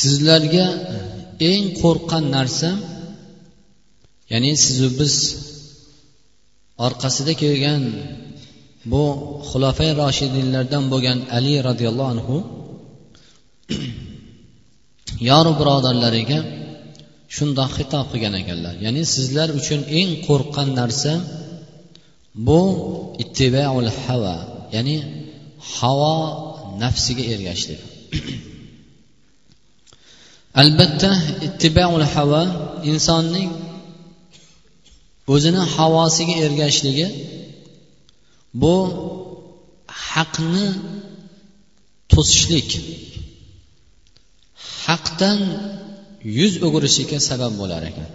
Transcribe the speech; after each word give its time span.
sizlarga 0.00 0.66
eng 1.50 1.64
qo'rqqan 1.80 2.24
narsa 2.36 2.70
ya'ni 4.32 4.52
sizu 4.64 4.88
biz 5.00 5.14
orqasida 6.86 7.32
kelgan 7.42 7.82
bu 8.92 9.04
xulofay 9.48 9.90
roshidinlardan 10.00 10.84
bo'lgan 10.92 11.18
ali 11.36 11.54
roziyallohu 11.68 12.10
anhu 12.14 12.36
yoru 15.30 15.52
birodarlariga 15.60 16.38
shundoq 17.36 17.70
xitob 17.78 18.06
qilgan 18.12 18.34
ekanlar. 18.42 18.74
Ya'ni 18.84 19.02
sizlar 19.14 19.48
uchun 19.60 19.80
eng 20.00 20.10
qo'rqqan 20.26 20.68
narsa 20.80 21.12
bu 22.46 22.60
ittibaul 23.22 23.88
hava 24.04 24.36
ya'ni 24.74 24.96
havo 25.74 26.16
nafsiga 26.82 27.24
ergashishlik 27.34 27.80
albatta 30.60 31.10
ittibaul 31.46 32.04
havo 32.14 32.42
insonning 32.90 33.50
o'zini 35.32 35.62
havosiga 35.74 36.34
ergashishligi 36.46 37.06
bu 38.62 38.74
haqni 40.10 40.66
to'sishlik 42.12 42.70
haqdan 44.84 45.38
yuz 46.38 46.54
o'girishlikka 46.66 47.18
sabab 47.28 47.52
bo'lar 47.60 47.82
ekan. 47.90 48.08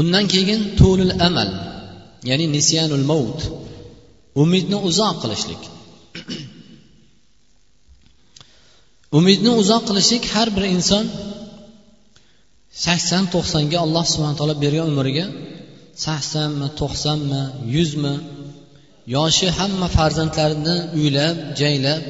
Undan 0.00 0.24
keyin 0.34 0.60
tulul 0.78 1.12
amal 1.28 1.50
ya'ni 2.28 2.46
nisyanul 2.56 3.04
mavt 3.12 3.40
umidni 4.42 4.78
uzoq 4.88 5.16
qilishlik. 5.22 5.62
Umidni 9.16 9.50
uzoq 9.60 9.82
qilishlik 9.88 10.24
har 10.34 10.48
bir 10.56 10.64
inson 10.76 11.06
sakson 12.84 13.24
to'qsonga 13.34 13.78
alloh 13.84 14.04
subhana 14.12 14.36
taolo 14.38 14.54
bergan 14.64 14.86
umriga 14.92 15.26
saksonmi 16.04 16.68
to'qsonmi 16.80 17.42
yuzmi 17.74 18.14
yoshi 19.16 19.48
hamma 19.58 19.88
farzandlarini 19.96 20.76
uylab 21.00 21.36
jaylab 21.60 22.02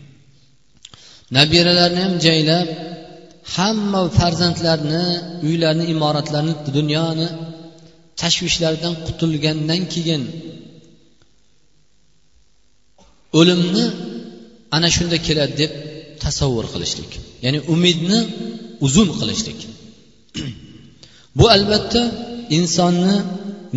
nabiralarni 1.36 2.00
ham 2.06 2.14
jaylab 2.26 2.66
hamma 3.56 4.00
farzandlarni 4.18 5.04
uylarni 5.48 5.84
imoratlarni 5.94 6.54
dunyoni 6.76 7.28
tashvishlaridan 8.20 8.94
qutulgandan 9.06 9.82
keyin 9.94 10.22
o'limni 13.38 13.84
ana 14.76 14.88
shunda 14.96 15.16
keladi 15.26 15.54
deb 15.62 15.72
tasavvur 16.24 16.66
qilishlik. 16.74 17.12
Ya'ni 17.44 17.58
umidni 17.74 18.20
uzun 18.86 19.08
qilishlik. 19.20 19.60
Bu 21.38 21.44
albatta 21.56 22.02
insonni 22.58 23.16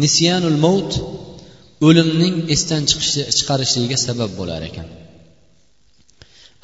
nisyanul 0.04 0.58
mavt 0.66 0.92
o'limning 1.88 2.36
esdan 2.54 2.82
chiqarishligiga 3.38 3.98
sabab 4.08 4.32
bo'lar 4.40 4.62
ekan. 4.70 4.88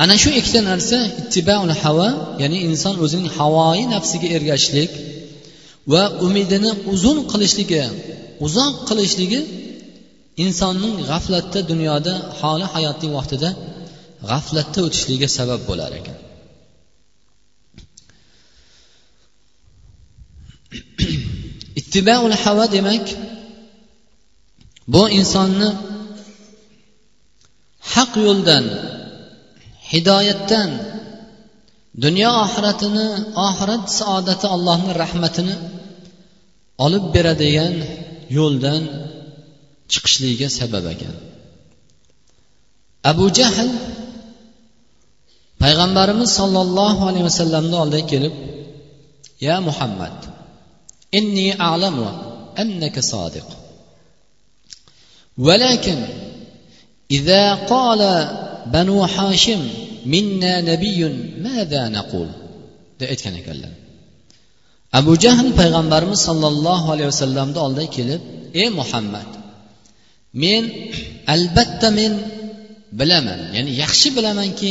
Ana 0.03 0.15
shu 0.21 0.29
ikkita 0.39 0.61
narsa 0.71 0.97
ittibaul 1.21 1.71
havo 1.83 2.09
ya'ni 2.41 2.57
inson 2.67 2.95
o'zining 3.03 3.29
havoyi 3.37 3.83
nafsiga 3.95 4.27
ergashishlik 4.37 4.91
va 5.91 6.03
umidini 6.25 6.71
uzun 6.93 7.17
qilishligi 7.31 7.83
uzoq 8.45 8.73
qilishligi 8.89 9.41
insonning 10.43 10.95
g'aflatda 11.09 11.59
dunyoda 11.71 12.13
holi 12.39 12.65
hayotning 12.73 13.11
vaqtida 13.17 13.49
g'aflatda 14.27 14.79
o'tishligiga 14.87 15.29
sabab 15.37 15.61
bo'lar 15.69 15.91
ekan. 15.99 16.17
Ittibaul 21.79 22.33
havo 22.43 22.65
demak 22.75 23.05
bu 24.93 25.03
insonni 25.19 25.69
haq 27.93 28.11
yo'ldan 28.25 28.65
hidoyatdan 29.91 30.69
dunyo 32.03 32.29
oxiratini 32.45 33.07
oxirat 33.47 33.83
saodati 33.99 34.45
allohni 34.55 34.91
rahmatini 35.03 35.55
olib 36.85 37.05
beradigan 37.15 37.73
yo'ldan 38.37 38.81
chiqishligiga 39.91 40.49
sabab 40.59 40.85
ekan. 40.93 41.15
Abu 43.11 43.25
jahl 43.39 43.69
payg'ambarimiz 45.62 46.30
sollallohu 46.40 47.02
alayhi 47.08 47.26
vasallamni 47.30 47.76
oldiga 47.82 48.06
kelib 48.12 48.34
ya 49.46 49.56
muhammad 49.68 50.16
inni 51.18 51.48
a'lamu 51.68 52.06
annaka 52.62 53.02
sodiq 53.12 53.48
ولكن 55.46 55.98
إذا 57.10 57.54
قال 57.54 58.02
بنو 58.66 59.04
هاشم 59.04 59.62
منا 60.06 60.54
نبي 60.60 61.00
ماذا 61.46 61.88
نقول 61.88 62.28
deb 63.00 63.08
aytgan 63.14 63.34
ekanlar 63.42 63.72
abu 64.98 65.12
jahl 65.24 65.48
payg'ambarimiz 65.60 66.20
sollallohu 66.28 66.86
alayhi 66.94 67.08
vasallamni 67.12 67.58
oldiga 67.66 67.90
kelib 67.96 68.22
ey 68.60 68.68
muhammad 68.80 69.28
men 70.42 70.62
albatta 71.34 71.88
men 71.98 72.12
bilaman 73.00 73.40
ya'ni 73.56 73.72
yaxshi 73.82 74.08
bilamanki 74.16 74.70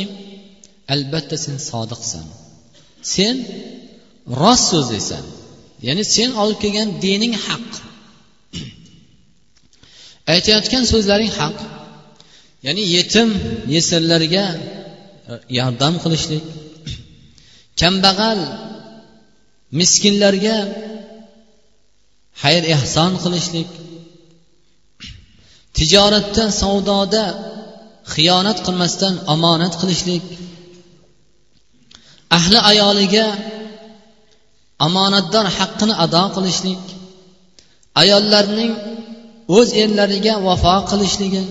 albatta 0.95 1.37
sen 1.45 1.57
sodiqsan. 1.71 2.27
Sen 3.15 3.37
rost 4.41 4.67
so'zlaysan. 4.73 5.25
Ya'ni 5.87 6.05
sen 6.17 6.31
olib 6.43 6.59
kelgan 6.65 6.89
dining 7.05 7.35
haq. 7.47 7.69
Aytayotgan 10.33 10.85
so'zlaring 10.93 11.33
haq. 11.41 11.57
Ya'ni 12.67 12.83
yetim 12.97 13.29
yesirlarga 13.75 14.45
e, 15.31 15.33
yordam 15.59 15.95
qilishlik. 16.05 16.45
Kambag'al 17.81 18.41
miskinlarga 19.81 20.57
xayr 22.43 22.63
ehson 22.75 23.13
qilishlik. 23.25 23.71
Tijoratda 25.77 26.45
savdoda 26.63 27.25
xiyonat 28.15 28.59
qilmasdan 28.67 29.15
omonat 29.35 29.75
qilishlik. 29.81 30.25
Ahli 32.37 32.59
ayoliga 32.71 33.27
omonatdor 34.87 35.47
haqqini 35.57 35.95
ado 36.05 36.23
qilishlik 36.37 36.83
ayollarning 38.03 38.73
o'z 39.57 39.69
erlariga 39.83 40.35
vafo 40.47 40.77
qilishligi 40.91 41.43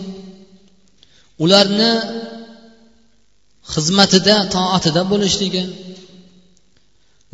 ularni 1.44 1.92
xizmatida 3.74 4.36
toatida 4.56 5.02
bo'lishligi 5.12 5.64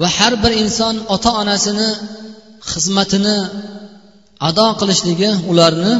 va 0.02 0.08
har 0.18 0.34
bir 0.44 0.52
inson 0.64 0.96
ota 1.16 1.32
onasini 1.42 1.90
xizmatini 2.72 3.38
ado 4.48 4.68
qilishligi 4.80 5.30
ularni 5.52 5.94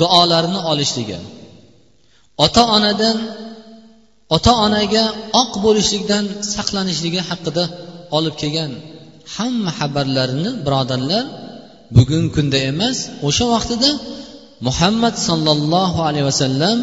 duolarini 0.00 0.60
olishligi. 0.72 1.18
Ota 2.44 2.62
onadan 2.76 3.16
ota 4.34 4.52
onaga 4.66 5.04
oq 5.42 5.52
bo'lishlikdan 5.64 6.24
saqlanishligi 6.54 7.20
haqida 7.28 7.64
olib 8.16 8.34
kelgan 8.42 8.72
hamma 9.36 9.70
xabarlarini 9.78 10.50
birodarlar 10.66 11.24
bugungi 11.96 12.30
kunda 12.36 12.58
emas 12.70 12.98
o'sha 13.28 13.44
vaqtida 13.54 13.90
muhammad 14.66 15.14
sollallohu 15.28 15.98
alayhi 16.08 16.26
vasallam 16.30 16.78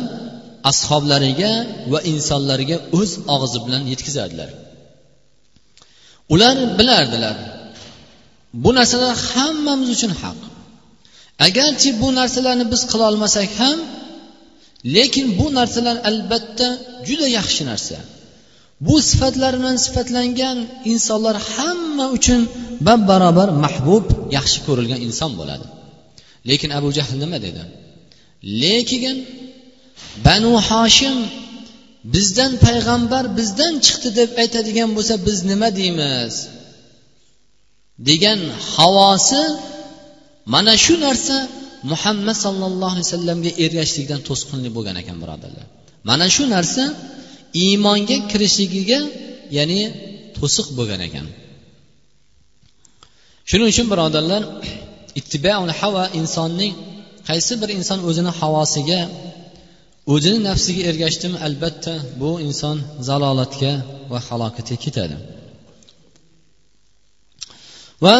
ashoblariga 0.72 1.52
va 1.92 2.00
insonlarga 2.12 2.78
o'z 3.00 3.12
og'zi 3.36 3.60
bilan 3.66 3.84
yetkazardilar 3.92 4.50
ular 6.34 6.56
bilardilar 6.80 7.38
bu 8.54 8.70
narsalar 8.78 9.16
hammamiz 9.32 9.90
uchun 9.96 10.12
haq. 10.22 10.40
Agarchi 11.48 11.90
bu 12.02 12.08
narsalarni 12.20 12.66
biz 12.74 12.82
qilolmasak 12.92 13.50
ham 13.62 13.78
lekin 14.96 15.28
bu 15.40 15.46
narsalar 15.58 15.98
albatta 16.10 16.68
juda 17.08 17.28
yaxshi 17.38 17.64
narsa. 17.72 17.98
Bu 18.88 18.96
sifatlar 19.10 19.54
bilan 19.60 19.78
sifatlangan 19.86 20.58
insonlar 20.92 21.36
hamma 21.54 22.06
uchun 22.18 22.42
bab 22.88 23.02
barobar 23.12 23.50
mahbub 23.64 24.06
yaxshi 24.38 24.60
ko'rilgan 24.68 25.00
inson 25.08 25.32
bo'ladi. 25.40 25.66
Lekin 26.50 26.70
abu 26.80 26.90
jahl 26.98 27.16
nima 27.24 27.38
dedi? 27.46 27.64
Lekin 28.64 29.18
banu 30.26 30.54
hoshim 30.70 31.18
bizdan 32.14 32.52
payg'ambar 32.66 33.24
bizdan 33.38 33.74
chiqdi 33.86 34.10
deb 34.20 34.30
aytadigan 34.42 34.90
bo'lsa 34.96 35.16
biz 35.28 35.38
nima 35.52 35.70
deymiz? 35.80 36.34
Degan 38.08 38.40
havosi 38.76 39.44
mana 40.54 40.74
shu 40.84 40.96
narsa 41.06 41.38
muhammad 41.92 42.38
sollallohu 42.46 42.94
alayhi 42.96 43.08
vasallamga 43.08 43.52
ergashishlikdan 43.66 44.22
to'sqinlik 44.30 44.72
bo'lgan 44.78 44.96
ekan 45.02 45.18
birodarlar. 45.24 45.66
Mana 46.10 46.26
shu 46.36 46.44
narsa 46.56 46.84
iymonga 47.64 48.18
kirishligiga 48.32 49.00
ya'ni 49.58 49.82
to'siq 50.38 50.68
bo'lgan 50.78 51.02
ekan. 51.08 51.26
Shuning 53.50 53.68
uchun 53.74 53.88
birodarlar 53.94 54.42
ittibaul 55.20 55.72
havo 55.80 56.04
insonning 56.20 56.74
qaysi 57.30 57.54
bir 57.62 57.70
inson 57.80 58.00
o'zini 58.10 58.32
havosiga 58.40 59.02
o'zini 60.14 60.40
nafsiga 60.50 60.82
ergashdimi 60.92 61.38
albatta 61.48 61.94
bu 62.22 62.30
inson 62.48 62.78
zalolatga 63.08 63.74
va 64.12 64.20
halokatga 64.28 64.76
ketadi. 64.86 65.16
Va 68.06 68.16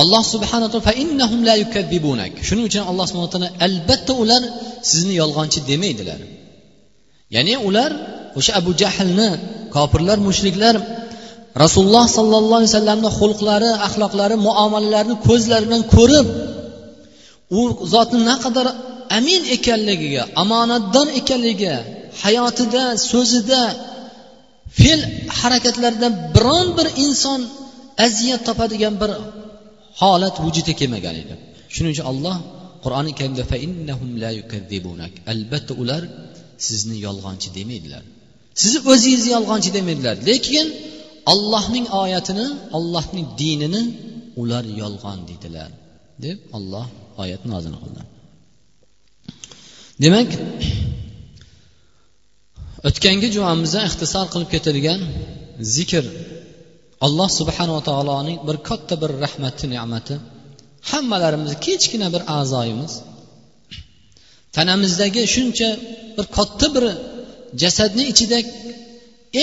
alloh 0.00 0.22
subhana 0.34 0.66
shuning 2.48 2.64
uchun 2.70 2.82
alloh 2.90 3.04
subhana 3.10 3.30
taolo 3.34 3.48
albatta 3.66 4.12
ular 4.22 4.42
sizni 4.90 5.14
yolg'onchi 5.22 5.58
demaydilar. 5.70 6.20
Ya'ni 7.34 7.54
ular 7.68 7.90
o'sha 8.38 8.52
abu 8.60 8.70
jahlni 8.82 9.28
kofirlar 9.74 10.18
mushriklar 10.28 10.74
rasululloh 11.62 12.06
sollallohu 12.18 12.58
alayhi 12.60 12.72
vasallamni 12.72 13.10
xulqlari 13.18 13.70
axloqlari 13.86 14.36
muomalalarini 14.46 15.16
ko'zlari 15.28 15.64
bilan 15.68 15.82
ko'rib 15.94 16.26
u 17.58 17.60
zotni 17.94 18.20
naqadar 18.30 18.66
amin 19.18 19.42
ekanligiga 19.56 20.22
omonatdor 20.42 21.06
ekanligiga 21.20 21.76
hayotida 22.22 22.84
so'zida 23.10 23.62
fe'l 24.78 25.00
harakatlarida 25.40 26.08
biron 26.34 26.66
bir 26.76 26.86
inson 27.04 27.40
aziyat 28.06 28.40
topadigan 28.48 28.94
bir 29.02 29.10
holat 30.00 30.34
vujudga 30.44 30.74
kelmagan 30.80 31.14
edi. 31.22 31.34
Shuning 31.74 31.92
uchun 31.94 32.06
alloh 32.12 32.36
qur'oni 32.84 33.12
karimda 33.18 33.42
albatta 35.32 35.72
ular 35.82 36.02
sizni 36.66 36.96
yolg'onchi 37.06 37.48
demaydilar. 37.58 38.02
Sizni 38.62 38.80
o'zingizni 38.92 39.30
yolg'onchi 39.36 39.70
demaydilar. 39.78 40.16
Lekin 40.28 40.66
ollohning 41.32 41.86
oyatini 42.02 42.46
ollohning 42.76 43.26
dinini 43.40 43.82
ular 44.42 44.64
yolg'on 44.82 45.18
deydilar 45.28 45.70
deb 46.24 46.38
olloh 46.56 46.86
oyatni 47.22 47.48
nozil 47.54 47.74
qildi. 47.82 48.02
Demak 50.04 50.30
o'tgangi 52.88 53.28
jumamizda 53.36 53.80
ixtisor 53.88 54.26
qilib 54.32 54.48
ketadigan 54.54 55.00
zikr 55.74 56.04
alloh 57.06 57.28
subhanava 57.38 57.82
taoloning 57.88 58.38
bir 58.48 58.56
katta 58.68 58.94
bir 59.02 59.10
rahmati 59.24 59.64
ne'mati. 59.74 60.14
Hammalarimiz 60.90 61.52
kichkina 61.64 62.08
bir 62.14 62.22
a'zoyimiz. 62.38 62.92
Tanamizdagi 64.56 65.22
shuncha 65.34 65.68
bir 66.16 66.26
katta 66.36 66.66
bir 66.74 66.84
jasadni 67.62 68.04
ichida 68.12 68.38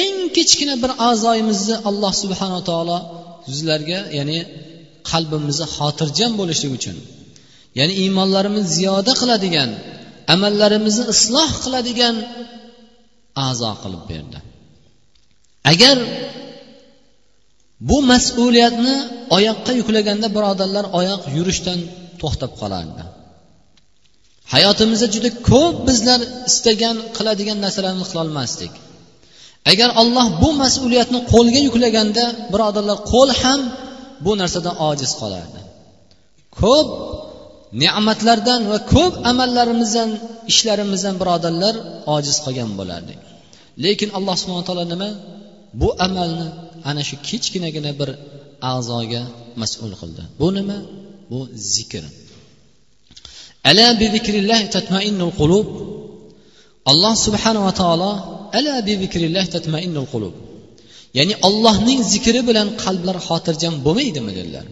eng 0.02 0.18
kichkina 0.36 0.76
bir 0.84 0.92
a'zoyimizni 1.10 1.76
alloh 1.90 2.14
subhanava 2.24 2.64
taolo 2.70 2.98
sizlarga 3.52 4.00
ya'ni 4.18 4.40
qalbimizni 5.12 5.68
xotirjam 5.76 6.32
bo'lishlik 6.40 6.72
uchun 6.78 6.98
ya'ni 7.80 7.94
iymonlarimizni 8.04 8.72
ziyoda 8.78 9.14
qiladigan 9.22 9.70
amallarimizni 10.34 11.06
isloh 11.14 11.52
qiladigan 11.64 12.16
a'zo 13.48 13.72
qilib 13.84 14.04
berdi. 14.12 14.38
Agar 15.72 15.98
bu 17.88 17.98
mas'uliyatni 18.12 18.96
oyoqqa 19.38 19.72
yuklaganda 19.80 20.28
birodarlar 20.36 20.86
oyoq 21.00 21.22
yurishdan 21.38 21.80
to'xtab 22.22 22.52
qolardi. 22.62 23.04
Hayotimizda 24.54 25.08
juda 25.16 25.30
ko'p 25.52 25.76
bizlar 25.88 26.20
istagan 26.50 26.96
qiladigan 27.18 27.58
narsalarni 27.66 28.06
qilolmasdik 28.12 28.74
agar 29.72 29.90
olloh 30.02 30.28
bu 30.42 30.50
mas'uliyatni 30.64 31.20
qo'lga 31.34 31.60
yuklaganda 31.68 32.26
birodarlar 32.54 32.98
qo'l 33.12 33.30
ham 33.42 33.62
bu 34.26 34.32
narsadan 34.42 34.76
ojiz 34.90 35.12
qolardi. 35.22 35.60
Ko'p 36.60 36.88
ne'matlardan 37.84 38.62
va 38.72 38.78
ko'p 38.94 39.14
amallarimizdan 39.32 40.10
ishlarimizdan 40.52 41.16
birodarlar 41.22 41.76
ojiz 42.16 42.38
qolgan 42.46 42.72
bo'lardik. 42.80 43.20
Lekin 43.84 44.10
alloh 44.18 44.36
subhana 44.42 44.64
taolo 44.70 44.86
nima? 44.94 45.10
Bu 45.82 45.90
amalni 46.08 46.48
ana 46.90 47.02
shu 47.10 47.16
kichkinagina 47.28 47.92
bir 48.00 48.10
a'zoga 48.74 49.24
mas'ul 49.62 49.94
qildi. 50.02 50.24
Bu 50.40 50.48
nima? 50.58 50.78
Bu 51.32 51.40
zikr. 51.76 52.04
Ala 53.70 53.88
bi 54.00 54.06
zikrillah 54.16 54.62
tatmainnul 54.76 55.34
qulub. 55.40 55.68
Alloh 56.92 57.14
subhanava 57.26 57.72
taolo 57.82 58.12
ala 58.58 58.76
bi 58.88 58.94
zikrillah 59.04 59.46
tatmainnul 59.56 60.08
qulub. 60.14 60.36
Ya'ni 61.18 61.36
ollohning 61.48 62.00
zikri 62.14 62.42
bilan 62.50 62.68
qalblar 62.84 63.18
xotirjam 63.28 63.76
bo'lmaydimi 63.86 64.32
dedilar. 64.40 64.66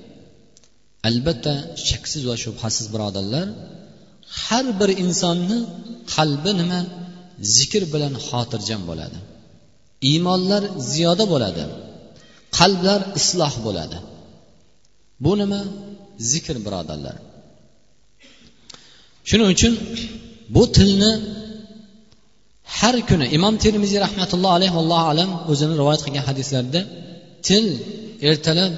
Albatta 1.09 1.53
shaksiz 1.87 2.21
va 2.29 2.35
shubhasiz 2.43 2.85
birodarlar 2.93 3.47
har 4.43 4.65
bir 4.79 4.89
insonni 5.03 5.57
qalbi 6.15 6.51
nima? 6.61 6.81
Zikr 7.55 7.81
bilan 7.93 8.13
xotirjam 8.27 8.81
bo'ladi. 8.89 9.17
Iymonlar 10.09 10.63
ziyoda 10.91 11.25
bo'ladi. 11.33 11.63
Qalblar 12.57 13.01
isloh 13.19 13.53
bo'ladi. 13.65 13.97
Bu 15.23 15.31
nima? 15.41 15.61
Zikr 16.31 16.55
birodarlar. 16.65 17.15
Shuning 19.29 19.49
uchun 19.55 19.73
bu 20.55 20.63
tilni 20.77 21.11
har 22.79 22.95
kuni 23.09 23.25
imom 23.37 23.55
termiziy 23.65 23.99
rahmatullohi 24.05 24.55
alayhi 24.59 24.77
allohu 24.81 25.05
alam 25.13 25.29
o'zini 25.51 25.73
rivoyat 25.81 26.01
qilgan 26.05 26.25
hadislarida 26.29 26.81
til 27.47 27.65
ertalab 28.29 28.71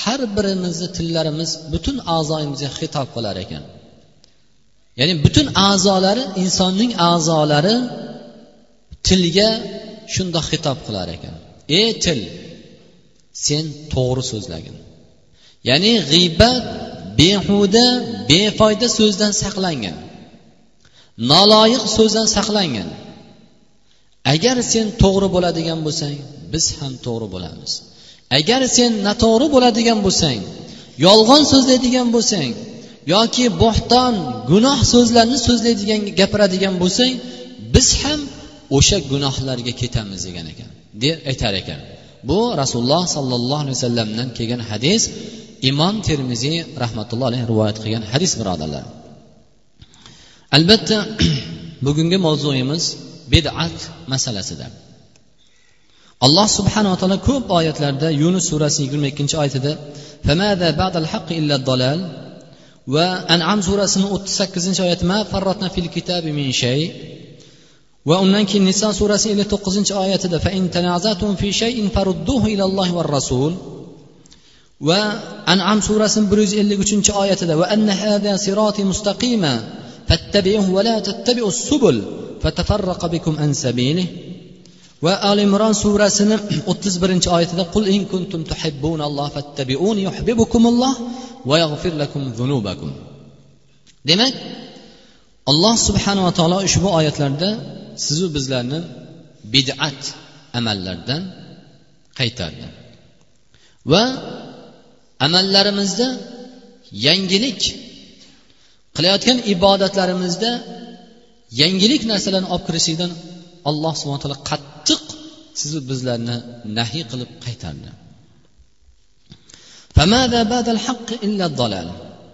har 0.00 0.20
birimizni 0.36 0.88
tillarimiz 0.96 1.50
butun 1.72 1.96
a'zoyimizga 2.16 2.70
xitob 2.78 3.08
qilar 3.14 3.36
ekan. 3.44 3.62
Ya'ni 4.98 5.14
butun 5.24 5.46
a'zolari 5.68 6.24
insonning 6.42 6.92
a'zolari 7.10 7.76
tilga 9.08 9.50
shundoq 10.14 10.44
xitob 10.52 10.78
qilar 10.86 11.08
ekan. 11.16 11.34
Ey 11.80 11.90
til! 12.04 12.20
Sen 13.46 13.64
to'g'ri 13.94 14.22
so'zlagin. 14.32 14.76
Ya'ni 15.68 15.94
g'iybat 16.10 16.64
behuda 17.18 17.86
befoyda 18.30 18.88
so'zdan 18.98 19.32
saqlangin 19.42 19.96
noloyiq 21.32 21.84
so'zdan 21.96 22.26
saqlangin 22.36 22.88
agar 24.34 24.56
sen 24.72 24.86
to'g'ri 25.02 25.28
bo'ladigan 25.34 25.78
bo'lsang 25.86 26.16
biz 26.52 26.64
ham 26.78 26.92
to'g'ri 27.06 27.28
bo'lamiz. 27.34 27.72
Agar 28.38 28.60
sen 28.76 28.90
noto'g'ri 29.06 29.46
bo'ladigan 29.54 29.98
bo'lsang 30.06 30.40
yolg'on 31.06 31.42
so'zlaydigan 31.52 32.08
bo'lsang 32.16 32.50
yoki 33.14 33.46
bo'xton 33.62 34.14
gunoh 34.50 34.78
so'zlarni 34.92 35.38
so'zlaydigan 35.46 36.00
gapiradigan 36.20 36.74
bo'lsang 36.82 37.12
biz 37.74 37.88
ham 38.02 38.20
o'sha 38.76 38.98
gunohlarga 39.12 39.72
ketamiz 39.80 40.20
degan 40.28 40.46
ekan 40.52 40.70
deb 41.02 41.16
aytar 41.30 41.54
ekan. 41.62 41.80
Bu 42.28 42.40
rasululloh 42.62 43.02
sollallohu 43.16 43.60
alayhi 43.64 43.76
vasallamdan 43.78 44.28
kelgan 44.38 44.62
hadis 44.70 45.02
imom 45.70 45.94
termiziy 46.08 46.56
rahmatullohi 46.82 47.28
alayhi 47.30 47.46
rivoyat 47.52 47.76
qilgan 47.82 48.04
hadis 48.12 48.32
birodarlar. 48.40 48.84
Albatta 50.56 50.98
bugungi 51.86 52.18
mavzuyimiz 52.26 52.84
bid'at 53.32 53.76
masalasida 54.12 54.66
alloh 56.26 56.46
subhanava 56.58 56.96
taolo 57.00 57.18
ko'p 57.28 57.46
oyatlarda 57.58 58.08
yunus 58.22 58.44
surasi 58.50 58.78
yigirma 58.84 59.06
ikkinchi 59.12 59.36
oyatida 59.42 59.72
va 62.94 63.06
anam 63.34 63.58
surasini 63.68 64.06
o'ttiz 64.14 64.34
sakkizinchi 64.40 64.80
oyati 64.86 65.04
va 68.10 68.16
undan 68.24 68.44
keyin 68.48 68.64
niso 68.70 68.88
surasi 69.00 69.26
ellik 69.32 69.48
to'qqizinchi 69.52 69.94
oyatida 70.04 70.38
va 74.88 75.00
anam 75.52 75.78
surasini 75.88 76.26
bir 76.30 76.38
yuz 76.44 76.52
ellik 76.62 76.78
uchinchi 76.84 77.12
oyatida 77.22 77.54
va 77.60 77.66
anna 77.74 77.94
hada 78.02 78.32
siroti 78.44 78.82
mustaqima 78.90 79.52
fattabi'uhu 80.08 80.70
va 80.76 80.82
la 80.88 80.96
tattabi'us 81.08 81.58
subul 81.68 81.96
fatafarraqa 82.42 83.06
bikum 83.14 83.34
an 83.44 83.50
sabilihi 83.62 84.08
va 85.04 85.12
ali 85.30 85.42
imron 85.48 85.74
surasini 85.82 86.36
o'ttiz 86.70 86.94
birinchi 87.02 87.28
oyatida 87.36 87.64
qul 87.74 87.84
in 87.96 88.02
kuntum 88.12 88.40
tuhibbunalloh 88.50 89.26
fattabi'uni 89.36 90.00
yuhibbukumulloh 90.08 90.92
va 91.48 91.56
yaghfir 91.62 91.92
lakum 92.02 92.22
zunubakum 92.38 92.90
demak 94.08 94.34
alloh 95.50 95.74
subhanava 95.88 96.30
taolo 96.38 96.56
ushbu 96.68 96.88
oyatlarda 96.98 97.50
sizu 98.04 98.26
bizlarni 98.36 98.80
bid'at 99.54 100.02
amallardan 100.58 101.22
qaytardi 102.18 102.66
va 103.92 104.02
amallarimizda 105.26 106.08
yangilik 107.06 107.62
qilayotgan 108.96 109.38
ibodatlarimizda 109.54 110.50
yangilik 111.62 112.02
narsalarni 112.12 112.48
olib 112.54 112.64
kirishlikdan 112.68 113.12
alloh 113.70 113.92
subhana 114.00 114.20
taolo 114.24 114.38
qattiq 114.50 115.02
sizu 115.60 115.78
bizlarni 115.90 116.36
nahiy 116.78 117.04
qilib 117.10 117.30
qaytardi. 117.46 117.90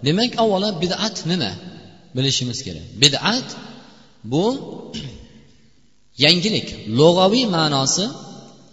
Demak 0.06 0.32
avvalo 0.42 0.68
bid'at 0.82 1.16
nima? 1.30 1.52
Bilishimiz 2.16 2.58
kerak. 2.66 2.86
Bid'at 3.02 3.48
bu 4.32 4.44
yangilik 6.24 6.68
lug'aviy 6.98 7.46
ma'nosi 7.56 8.04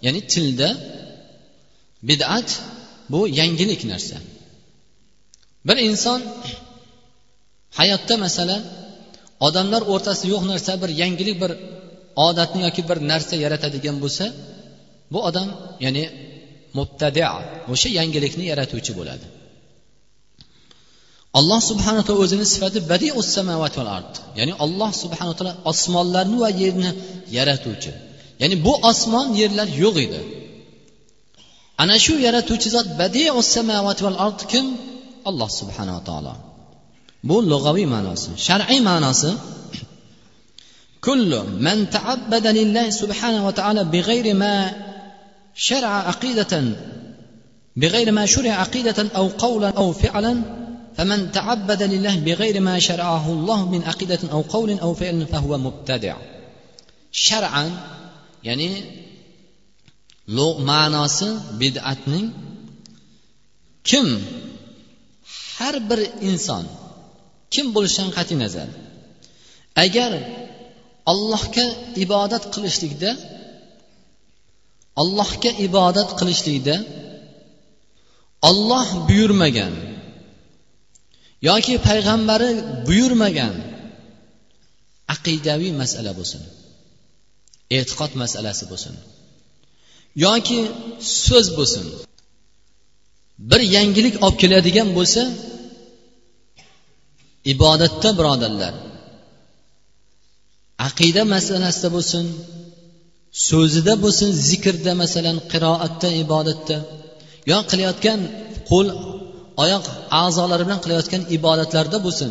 ya'ni 0.04 0.20
tilda 0.32 0.68
bid'at 2.08 2.48
bu 3.12 3.20
yangilik 3.40 3.82
narsa. 3.92 4.16
Bir 5.66 5.76
inson 5.88 6.20
hayotda 7.78 8.14
masalan 8.24 8.62
odamlar 9.46 9.82
o'rtasida 9.92 10.28
yo'q 10.34 10.42
narsa 10.52 10.72
bir 10.82 10.90
yangilik 11.02 11.36
bir 11.42 11.52
odatni 12.26 12.60
yoki 12.66 12.82
bir 12.88 12.98
narsa 13.10 13.34
yaratadigan 13.44 13.96
bo'lsa 14.04 14.24
bu 15.12 15.18
odam 15.28 15.48
ya'ni 15.84 16.04
mubtadi 16.78 17.22
o'sha 17.72 17.88
yangilikni 17.98 18.44
yaratuvchi 18.52 18.92
bo'ladi. 18.98 19.26
Alloh 21.38 21.60
subhana 21.70 22.00
taolo 22.06 22.20
o'zini 22.26 22.46
sifati 22.52 22.78
val 23.78 23.90
ard 23.98 24.12
ya'ni 24.38 24.52
alloh 24.64 24.90
subhana 25.02 25.32
taolo 25.38 25.52
osmonlarni 25.72 26.36
va 26.44 26.50
yerni 26.62 26.90
yaratuvchi 27.36 27.92
ya'ni 28.40 28.56
bu 28.66 28.72
osmon 28.90 29.26
yerlar 29.40 29.68
yo'q 29.82 29.96
edi 30.06 30.20
ana 31.82 31.94
shu 32.04 32.14
yaratuvchi 32.26 32.68
zot 32.76 32.88
val 34.06 34.18
ard 34.26 34.40
kim 34.52 34.66
alloh 35.30 35.48
subhanava 35.60 36.00
taolo 36.08 36.32
bu 37.28 37.36
lug'aviy 37.52 37.86
ma'nosi 37.94 38.30
shar'iy 38.46 38.80
ma'nosi 38.90 39.32
كل 41.08 41.32
من 41.66 41.90
تعبد 41.90 42.46
لله 42.46 42.86
سبحانه 42.90 43.46
وتعالى 43.46 43.84
بغير 43.84 44.26
ما 44.34 44.72
شرع 45.54 45.92
عقيدة 46.08 46.52
بغير 47.76 48.12
ما 48.12 48.24
شرع 48.26 48.52
عقيدة 48.52 49.08
أو 49.16 49.26
قولا 49.28 49.68
أو 49.68 49.92
فعلا 49.92 50.32
فمن 50.96 51.32
تعبد 51.32 51.82
لله 51.82 52.16
بغير 52.26 52.60
ما 52.60 52.78
شرعه 52.78 53.32
الله 53.32 53.70
من 53.70 53.82
عقيدة 53.82 54.18
أو 54.32 54.40
قول 54.40 54.78
أو 54.78 54.94
فعل 54.94 55.26
فهو 55.26 55.58
مبتدع 55.58 56.16
shar'an 57.26 57.70
ya'ni 58.48 58.70
ma'nosi 60.70 61.28
bid'atning 61.60 62.26
kim 63.88 64.06
har 65.56 65.76
bir 65.88 66.00
inson 66.28 66.64
kim 67.54 67.66
bo'lishidan 67.74 68.10
qat'iy 68.16 68.38
nazar 68.44 68.68
agar 69.84 70.12
allohga 71.12 71.66
ibodat 72.04 72.44
qilishlikda 72.54 73.10
allohga 75.02 75.50
ibodat 75.66 76.10
qilishlikda 76.18 76.76
olloh 78.50 78.88
buyurmagan 79.08 79.72
yoki 81.48 81.74
payg'ambari 81.88 82.50
buyurmagan 82.86 83.54
aqidaviy 85.14 85.72
masala 85.82 86.12
bo'lsin 86.18 86.42
e'tiqod 87.78 88.12
masalasi 88.22 88.64
bo'lsin 88.70 88.94
yoki 90.26 90.58
so'z 91.26 91.46
bo'lsin 91.58 91.84
bir 93.50 93.60
yangilik 93.76 94.14
olib 94.26 94.36
keladigan 94.42 94.88
bo'lsa 94.98 95.22
ibodatda 97.52 98.08
birodarlar 98.18 98.74
aqida 100.88 101.22
masalasida 101.34 101.88
bo'lsin 101.96 102.24
so'zida 103.48 103.94
bo'lsin 104.04 104.30
zikrda 104.48 104.92
masalan 105.02 105.36
qiroatda 105.52 106.08
ibodatda 106.24 106.76
yo 107.50 107.58
qilayotgan 107.70 108.20
qo'l 108.70 108.86
oyoq 109.62 109.84
a'zolari 110.22 110.62
bilan 110.66 110.80
qilayotgan 110.84 111.22
ibodatlarda 111.36 111.98
bo'lsin. 112.06 112.30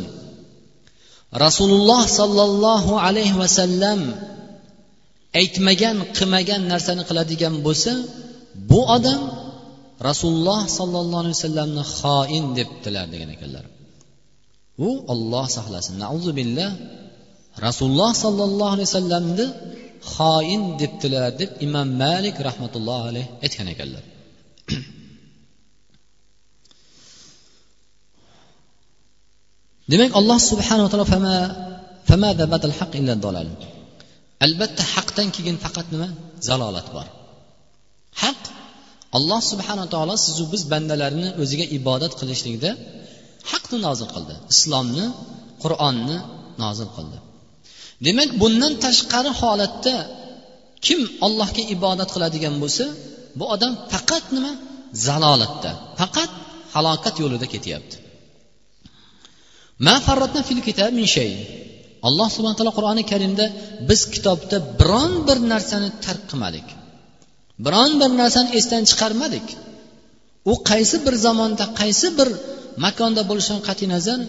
Rasululloh 1.45 2.03
sollallohu 2.19 2.93
alayhi 3.07 3.35
vasallam 3.41 3.99
aytmagan 5.41 5.97
qilmagan 6.17 6.61
narsani 6.71 7.03
qiladigan 7.09 7.53
bo'lsa 7.65 7.91
bu 8.69 8.81
odam 8.97 9.21
rasululloh 10.09 10.61
sollallohu 10.77 11.21
alayhi 11.23 11.37
vasallamni 11.39 11.83
xoin 11.99 12.43
debdilar 12.57 13.05
degan 13.13 13.29
ekanlar. 13.35 13.65
U 14.87 14.89
olloh 15.13 15.45
saqlasin. 15.57 15.93
Billah 16.39 16.71
rasululloh 17.65 18.11
sollallohu 18.23 18.73
alayhi 18.75 18.89
vasallamni 18.91 19.45
xoin 20.15 20.61
debdilar 20.81 21.25
deb 21.41 21.51
imom 21.65 21.87
malik 22.03 22.35
rahmatullohi 22.47 23.05
alayhi 23.11 23.29
aytgan 23.45 23.67
ekanlar. 23.73 24.03
Demak 29.91 30.11
alloh 30.19 30.39
subhanava 30.51 30.89
taolo 30.93 31.05
albatta 34.45 34.83
haqdan 34.93 35.27
keyin 35.35 35.57
faqat 35.63 35.87
nima? 35.93 36.09
Zalolat 36.47 36.87
bor. 36.95 37.07
Haq 38.21 38.41
alloh 39.17 39.41
subhanaa 39.51 39.87
taolo 39.93 40.15
sizu 40.25 40.43
biz 40.53 40.61
bandalarni 40.73 41.27
o'ziga 41.41 41.65
ibodat 41.77 42.13
qilishlikda 42.19 42.71
haqni 43.51 43.77
nozil 43.87 44.07
qildi. 44.15 44.35
Islomni 44.53 45.05
qur'onni 45.63 46.17
nozil 46.63 46.89
qildi. 46.97 47.17
Demak 48.05 48.29
bundan 48.41 48.73
tashqari 48.85 49.31
holatda 49.41 49.95
kim 50.85 50.99
allohga 51.25 51.63
ibodat 51.75 52.09
qiladigan 52.15 52.55
bo'lsa 52.63 52.85
bu 53.39 53.45
odam 53.55 53.73
faqat 53.91 54.25
nima? 54.35 54.51
Zalolatda 55.07 55.71
faqat 55.99 56.31
halokat 56.75 57.15
yo'lida 57.23 57.47
ketyapti. 57.53 57.95
Alloh 62.07 62.27
subhana 62.35 62.55
taolo 62.59 62.73
qur'oni 62.79 63.03
karimda 63.11 63.45
biz 63.89 64.01
kitobda 64.13 64.57
biron 64.79 65.11
bir 65.27 65.37
narsani 65.51 65.89
tark 66.05 66.23
qilmadik. 66.31 66.67
Biron 67.65 67.91
bir 68.01 68.11
narsani 68.21 68.49
esdan 68.59 68.83
chiqarmadik. 68.89 69.47
U 70.51 70.53
qaysi 70.69 70.97
bir 71.05 71.15
zamonda 71.25 71.65
qaysi 71.81 72.07
bir 72.19 72.29
makonda 72.85 73.21
bo'lishidan 73.29 73.61
qat'iy 73.67 73.89
nazar 73.95 74.19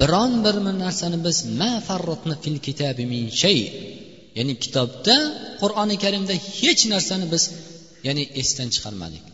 biron 0.00 0.32
bir 0.44 0.56
narsani 0.84 1.18
biz 1.26 1.36
ma 1.60 1.72
farrotni 1.88 2.34
fil 2.42 2.58
kitabi 2.66 3.02
min 3.12 3.24
shay. 3.42 3.58
Ya'ni 4.38 4.54
kitobda 4.64 5.16
qur'oni 5.60 5.96
karimda 6.04 6.34
hech 6.58 6.82
narsani 6.94 7.26
biz 7.32 7.42
ya'ni 8.06 8.24
esdan 8.40 8.68
chiqarmadik. 8.74 9.24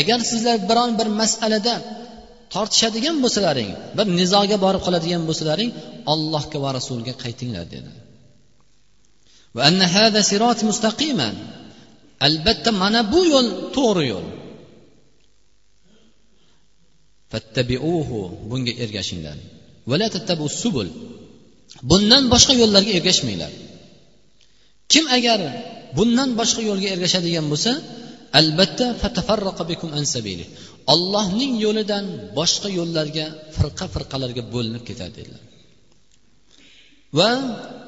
Agar 0.00 0.20
sizlar 0.30 0.58
biron 0.70 0.90
bir 0.98 1.08
masalada 1.20 1.74
tortishadigan 2.54 3.16
bo'lsalaring 3.24 3.70
bir 3.98 4.06
nizoga 4.18 4.56
borib 4.64 4.82
qoladigan 4.86 5.22
bo'lsalaring 5.28 5.70
allohga 6.12 6.58
va 6.64 6.70
rasuliga 6.78 7.14
qaytinglar 7.24 7.64
dedi. 7.74 7.90
albatta 12.26 12.70
mana 12.82 13.00
bu 13.12 13.20
yo'l 13.32 13.46
to'g'ri 13.76 14.04
yo'l. 14.12 14.26
bunga 18.50 18.72
ergashinglar. 18.84 19.36
bundan 21.90 22.24
boshqa 22.32 22.52
yo'llarga 22.62 22.92
ergashmanglar. 22.98 23.52
Kim 24.92 25.04
agar 25.18 25.40
bundan 25.96 26.30
boshqa 26.40 26.60
yo'lga 26.70 26.88
ergashadigan 26.94 27.46
bo'lsa 27.52 27.72
albatta 28.40 28.86
ollohning 30.92 31.52
yo'lidan 31.64 32.04
boshqa 32.38 32.68
yo'llarga 32.78 33.26
firqa 33.56 33.86
firqalarga 33.94 34.42
bo'linib 34.54 34.82
ketadi 34.88 35.12
dedilar. 35.18 35.42
Va 37.18 37.30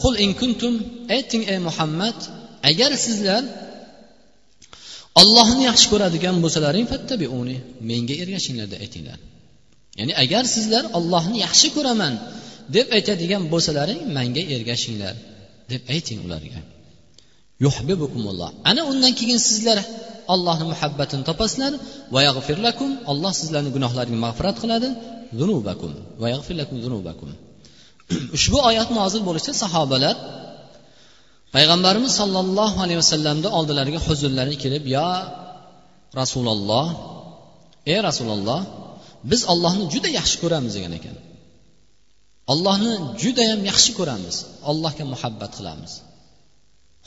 qul 0.02 0.14
in 0.25 0.30
kuntum 0.40 0.75
ayting 1.16 1.42
ey 1.52 1.59
muhammad 1.68 2.18
agar 2.71 2.92
sizlar 3.06 3.42
ollohni 5.21 5.62
yaxshi 5.71 5.87
ko'radigan 5.92 6.37
bo'lsalaring 6.44 6.87
fattabiuni 6.92 7.56
menga 7.90 8.14
ergashinglar 8.23 8.66
deb 8.73 8.80
aytinglar. 8.87 9.18
Ya'ni 9.99 10.12
agar 10.25 10.44
sizlar 10.54 10.85
ollohni 10.99 11.38
yaxshi 11.47 11.68
ko'raman 11.76 12.14
deb 12.76 12.87
aytadigan 12.97 13.42
bo'lsalaring 13.52 14.00
manga 14.16 14.42
ergashinglar 14.56 15.14
deb 15.73 15.82
ayting 15.94 16.18
ularga. 16.26 16.61
Ana 18.71 18.83
undan 18.90 19.12
keyin 19.21 19.40
sizlar 19.49 19.78
allohni 20.35 20.64
muhabbatini 20.73 21.25
topasizlar. 21.31 21.73
Va 22.14 22.21
lakum 22.66 22.90
alloh 23.11 23.33
sizlarni 23.40 23.71
gunohlaringni 23.76 24.21
mag'firat 24.26 24.57
qiladi. 24.62 24.88
Zunubakum 25.40 25.92
va 26.23 26.26
lakum 26.61 26.76
zunubakum. 26.85 27.28
Ushbu 28.37 28.59
oyat 28.69 28.88
nozil 28.99 29.23
bo'lishda 29.28 29.52
sahobalar 29.62 30.16
payg'ambarimiz 31.54 32.12
sollallohu 32.21 32.78
alayhi 32.85 33.00
vasallamni 33.02 33.49
oldilariga 33.59 34.00
huzurlariga 34.07 34.59
kelib 34.64 34.85
yo 34.97 35.09
rasululloh 36.21 36.87
ey 37.92 37.99
rasululloh 38.09 38.61
biz 39.31 39.40
ollohni 39.52 39.85
juda 39.95 40.09
yaxshi 40.19 40.37
ko'ramiz 40.42 40.73
degan 40.76 40.92
ekan. 40.99 41.16
Allohni 42.52 42.92
judayam 43.23 43.61
yaxshi 43.71 43.92
ko'ramiz. 43.99 44.37
Allohga 44.71 45.04
muhabbat 45.12 45.52
qilamiz. 45.59 45.92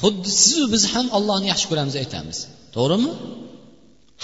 Xuddi 0.01 0.29
sizu 0.41 0.63
biz 0.73 0.83
ham 0.93 1.07
ollohni 1.17 1.47
yaxshi 1.51 1.67
ko'ramiz 1.71 1.95
aytamiz. 2.03 2.37
To'g'rimi? 2.75 3.11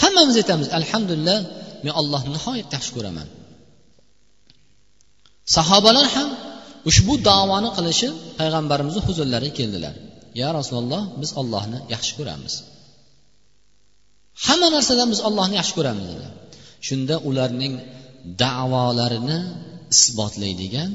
Hammamiz 0.01 0.35
aytamiz 0.41 0.67
alhamdulillah 0.79 1.39
men 1.85 1.93
ollohni 2.01 2.29
nihoyatda 2.37 2.73
yaxshi 2.77 2.91
ko'raman. 2.97 3.27
Sahobalar 5.55 6.07
ham 6.15 6.29
ushbu 6.89 7.13
davoni 7.29 7.69
qilishib 7.77 8.13
payg'ambarimizni 8.39 9.01
huzurlariga 9.07 9.53
keldilar. 9.59 9.95
Ya 10.41 10.49
rasululloh 10.57 11.03
biz 11.21 11.29
ollohni 11.41 11.79
yaxshi 11.93 12.13
ko'ramiz. 12.19 12.53
Hamma 14.45 14.67
narsadan 14.75 15.07
biz 15.13 15.19
ollohni 15.27 15.55
yaxshi 15.59 15.73
ko'ramiz 15.77 16.05
dedi 16.11 16.27
shunda 16.87 17.15
ularning 17.29 17.73
davolarini 18.43 19.39
isbotlaydigan 19.95 20.91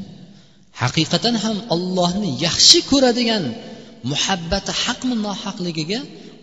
haqiqatan 0.82 1.34
ham 1.44 1.56
ollohni 1.74 2.30
yaxshi 2.46 2.78
ko'radigan 2.90 3.44
muhabbati 4.12 4.72
haqmi 4.82 5.14
nohaqligiga 5.26 6.00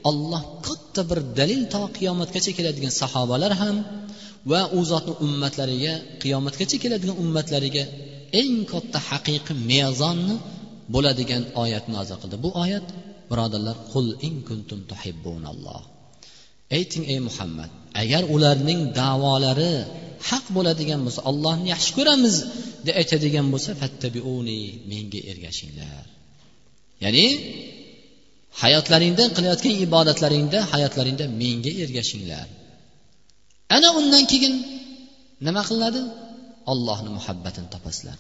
olloh 0.10 0.42
katta 0.68 1.02
bir 1.10 1.20
dalil 1.40 1.62
to 1.74 1.82
qiyomatgacha 1.98 2.52
keladigan 2.58 2.94
sahobalar 3.02 3.52
ham 3.62 3.76
va 4.52 4.62
u 4.78 4.80
zotni 4.92 5.14
ummatlariga 5.26 5.94
qiyomatgacha 6.22 6.78
keladigan 6.84 7.18
ummatlariga 7.24 7.84
eng 8.42 8.56
katta 8.72 9.00
haqiqiy 9.10 9.58
mezonni 9.72 10.36
bo'ladigan 10.94 11.44
oyat 11.64 11.86
nozil 11.96 12.18
qildi. 12.22 12.38
Bu 12.46 12.50
oyat 12.64 12.88
birodarlar 13.30 13.78
qul 13.92 14.08
in 14.28 14.36
kuntum 14.48 14.80
tuhibbunalloh. 14.90 15.82
Ayting 16.78 17.04
ey 17.14 17.20
muhammad 17.28 17.72
agar 18.02 18.24
ularning 18.36 18.82
davolari 19.00 19.74
haq 20.30 20.46
bo'ladigan 20.56 21.00
bo'lsa 21.06 21.22
ollohni 21.30 21.68
yaxshi 21.74 21.92
ko'ramiz 21.98 22.36
deb 22.86 22.96
aytadigan 23.02 23.48
bo'lsa 23.54 23.72
fattabiuni 23.82 24.60
menga 24.92 25.20
ergashinglar. 25.32 26.06
Ya'ni 27.04 27.26
hayotlaringda 28.62 29.24
qilayotgan 29.36 29.74
ibodatlaringda 29.86 30.60
hayotlaringda 30.74 31.26
menga 31.42 31.72
ergashinglar. 31.84 32.48
Ana 33.76 33.90
undan 34.00 34.24
keyin 34.32 34.54
nima 35.46 35.62
qilinadi? 35.70 36.02
Ollohni 36.72 37.10
muhabbatini 37.18 37.68
topasizlar. 37.76 38.18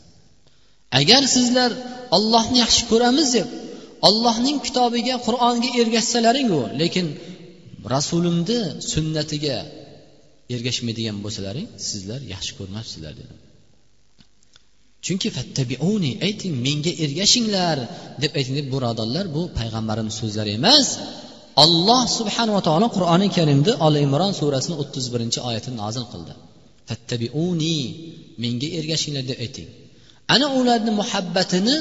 Agar 0.99 1.23
sizlar 1.35 1.71
ollohni 2.17 2.57
yaxshi 2.63 2.83
ko'ramiz 2.91 3.27
deb 3.37 3.47
ollohning 4.07 4.57
kitobiga 4.65 5.15
qur'onga 5.27 5.69
ergashsalaringu 5.81 6.61
lekin 6.81 7.07
rasulimni 7.93 8.59
sunnatiga 8.91 9.57
ergashmaydigan 10.55 11.17
bo'lsalaring 11.25 11.67
sizlar 11.89 12.21
yaxshi 12.33 12.51
ko'rmabsizlar 12.59 13.13
dedi. 13.21 13.33
Chunki 15.05 15.29
fattabiuni 15.37 16.11
ayting 16.27 16.53
menga 16.65 16.91
ergashinglar 17.05 17.77
deb 18.21 18.31
ayting 18.39 18.55
deb 18.59 18.67
birodarlar 18.73 19.25
bu 19.35 19.41
payg'ambarimiz 19.59 20.15
so'zlari 20.21 20.51
emas. 20.59 20.87
Alloh 21.63 22.01
subhanava 22.19 22.61
taolo 22.67 22.87
qur'oni 22.95 23.27
karimda 23.37 23.71
oli 23.85 23.99
imron 24.07 24.31
surasini 24.39 24.75
o'ttiz 24.81 25.05
birinchi 25.13 25.39
oyatini 25.49 25.75
nozil 25.83 26.05
qildi. 26.11 26.33
Fattabiuni 26.89 27.77
menga 28.43 28.67
ergashinglar 28.79 29.23
deb 29.31 29.37
ayting. 29.45 29.69
Ana 30.33 30.47
ularni 30.59 30.91
muhabbatini 31.01 31.75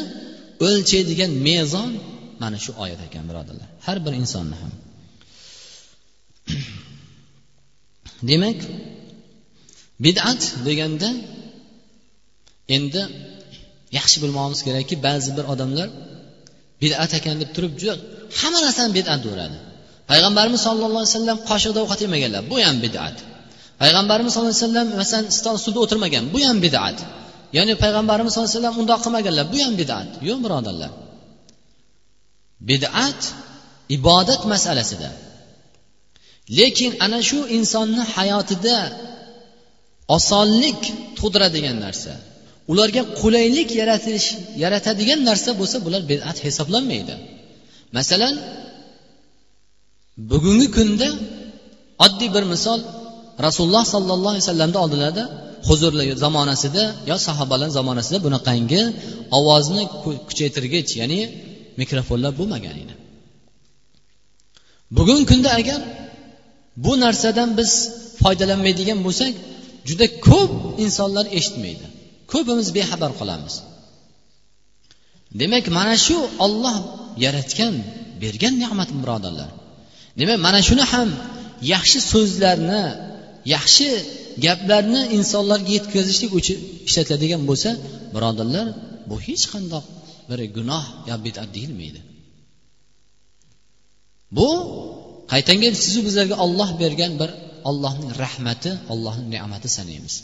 o'lchaydigan 0.67 1.33
mezon 1.49 1.91
mana 2.43 2.59
shu 2.65 2.71
oyat 2.85 3.01
ekan 3.07 3.25
birodarlar. 3.31 3.69
Har 3.87 3.99
bir 4.05 4.13
insonni 4.23 4.57
ham. 4.63 4.73
Demak 8.31 8.59
bid'at 10.05 10.43
deganda 10.69 11.09
endi 12.77 13.03
yaxshi 13.99 14.17
bilmoqimiz 14.23 14.61
kerakki 14.67 14.95
ba'zi 15.07 15.31
bir 15.37 15.45
odamlar 15.53 15.89
bid'at 16.83 17.11
ekan 17.19 17.37
deb 17.43 17.51
turib 17.57 17.73
juda 17.81 17.95
hamma 18.41 18.59
narsani 18.67 18.91
bid'at 18.99 19.21
deyveradi. 19.25 19.57
Payg'ambarimiz 20.11 20.61
sallallohu 20.67 21.03
alayhi 21.03 21.15
vasallam 21.17 21.39
qoshiqda 21.51 21.79
ovqat 21.85 22.01
yemaganlar 22.07 22.43
bu 22.51 22.57
ham 22.67 22.77
bid'at. 22.85 23.17
Payg'ambarimiz 23.83 24.31
sallallohu 24.33 24.55
alayhi 24.55 24.67
vasallam 24.67 24.89
masalan 25.01 25.27
stol 25.39 25.55
ustida 25.61 25.79
o'tirmagan 25.85 26.25
bu 26.35 26.39
ham 26.49 26.59
bid'at. 26.67 26.99
Ya'ni 27.57 27.73
payg'ambarimiz 27.83 28.31
sallallohu 28.33 28.51
alayhi 28.51 28.61
vasallam 28.61 28.77
undoq 28.83 29.01
qilmaganlar 29.05 29.45
bu 29.53 29.59
ham 29.65 29.75
bid'at. 29.83 30.09
Yo'q 30.29 30.39
birodarlar. 30.45 30.91
Bid'at 32.71 33.21
ibodat 33.97 34.43
masalasida. 34.53 35.11
Lekin 36.59 36.93
ana 37.05 37.19
shu 37.29 37.39
insonni 37.57 38.03
hayotida 38.15 38.79
osonlik 40.17 40.81
tug'diradigan 41.19 41.77
narsa. 41.85 42.13
Ularga 42.71 43.03
qulaylik 43.21 43.69
yaratish 43.81 44.27
yaratadigan 44.65 45.21
narsa 45.29 45.51
bo'lsa 45.61 45.77
bular 45.87 46.03
bid'at 46.13 46.39
hisoblanmaydi. 46.47 47.15
Masalan 47.97 48.35
bugungi 50.31 50.69
kunda 50.77 51.09
oddiy 52.07 52.31
bir 52.37 52.45
misol 52.55 52.81
rasululloh 53.47 53.85
sollallohu 53.95 54.33
alayhi 54.35 54.45
vasallamni 54.47 54.79
oldilarida 54.85 55.25
huzurli 55.69 56.05
zamonasida 56.25 56.85
yo 57.11 57.17
sahobalar 57.27 57.69
zamonasida 57.79 58.19
bunaqangi 58.27 58.83
ovozni 59.39 59.83
kuchaytirgich 60.29 60.91
ya'ni 61.01 61.21
mikrofonlar 61.81 62.33
bo'lmagan 62.39 62.77
edi. 62.83 62.95
Bugungi 64.97 65.25
kunda 65.33 65.51
agar 65.61 65.81
bu 66.85 66.93
narsadan 67.05 67.51
biz 67.59 67.71
foydalanmaydigan 68.23 68.99
bo'lsak 69.07 69.33
juda 69.89 70.07
ko'p 70.29 70.53
insonlar 70.85 71.27
eshitmaydi. 71.39 71.87
Ko'pimiz 72.33 72.69
bexabar 72.77 73.13
qolamiz. 73.21 73.55
Demak 75.41 75.65
mana 75.79 75.97
shu 76.07 76.17
olloh 76.45 76.77
yaratgan 77.25 77.75
bergan 78.23 78.55
ne'mat 78.63 78.91
birodarlar. 79.03 79.51
Demak 80.21 80.39
mana 80.47 80.61
shuni 80.69 80.85
ham 80.93 81.09
yaxshi 81.75 81.99
so'zlarni 82.13 82.85
yaxshi 83.55 83.89
gaplarni 84.45 85.03
insonlarga 85.17 85.71
yetkazishlik 85.79 86.33
uchun 86.41 86.59
ishlatiladigan 86.89 87.43
bo'lsa 87.49 87.71
birodarlar 88.15 88.67
bu 89.09 89.17
hech 89.27 89.45
qandoq 89.53 89.85
bir 90.29 90.39
gunoh 90.57 90.85
yo 91.09 91.17
bidat 91.25 91.49
deyilmaydi. 91.57 92.01
Bu 94.37 94.49
qaytanga 95.33 95.69
sizu 95.85 96.01
bizlarga 96.07 96.37
olloh 96.45 96.71
bergan 96.83 97.13
bir 97.21 97.31
ollohning 97.71 98.11
rahmati 98.23 98.71
ollohning 98.93 99.29
ne'mati 99.35 99.69
sanaymiz. 99.79 100.15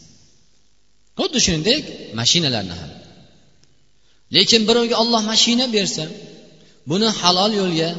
Xuddi 1.19 1.39
shuningdek 1.45 1.83
mashinalarni 2.21 2.75
ham. 2.81 2.91
Lekin 4.37 4.63
birovga 4.69 4.97
olloh 5.03 5.23
mashina 5.33 5.67
bersa 5.77 6.05
buni 6.91 7.09
halol 7.21 7.53
yo'lga 7.61 7.91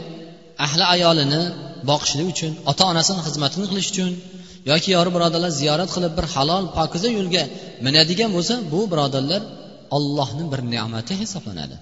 ahli 0.65 0.83
ayolini 0.95 1.41
boqishlik 1.89 2.27
uchun 2.33 2.51
ota 2.71 2.83
onasini 2.91 3.21
xizmatini 3.27 3.65
qilish 3.71 3.89
uchun 3.93 4.11
yoki 4.71 4.89
yori 4.97 5.09
birodarlar 5.15 5.51
ziyorat 5.61 5.89
qilib 5.95 6.13
bir 6.17 6.25
halol 6.33 6.63
pokiza 6.77 7.09
yo'lga 7.17 7.43
minadigan 7.85 8.29
bo'lsa 8.35 8.53
bu 8.73 8.79
birodarlar 8.91 9.41
ollohni 9.97 10.45
bir 10.51 10.61
ne'mati 10.73 11.13
hisoblanadi. 11.21 11.77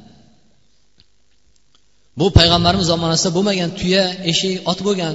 Bu 2.19 2.27
payg'ambarimiz 2.37 2.87
zamonasida 2.93 3.29
bo'lmagan 3.37 3.69
tuya 3.79 4.03
eshik 4.31 4.53
ot 4.71 4.79
bo'lgan 4.87 5.13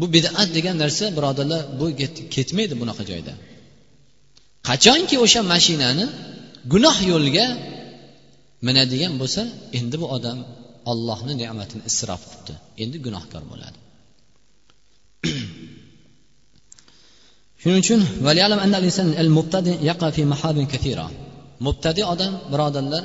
bu 0.00 0.06
bidat 0.14 0.48
degan 0.56 0.76
narsa 0.82 1.04
birodarlar 1.16 1.62
bu 1.80 1.86
ketmaydi 2.34 2.74
bunaqa 2.82 3.02
joyda. 3.10 3.32
Qachonki 4.68 5.16
o'sha 5.24 5.40
mashinani 5.52 6.04
gunoh 6.72 6.96
yo'lga 7.12 7.46
minadigan 8.66 9.12
bo'lsa 9.20 9.42
endi 9.78 9.96
bu 10.02 10.06
odam 10.16 10.38
ollohni 10.90 11.32
ne'matini 11.42 11.82
isrof 11.90 12.22
qilibdi 12.30 12.54
endi 12.82 12.96
gunohkor 13.06 13.42
bo'ladi. 13.52 13.78
Shuning 17.60 17.80
uchun 17.84 18.00
mubtadi 21.66 22.02
odam 22.12 22.32
birodarlar 22.52 23.04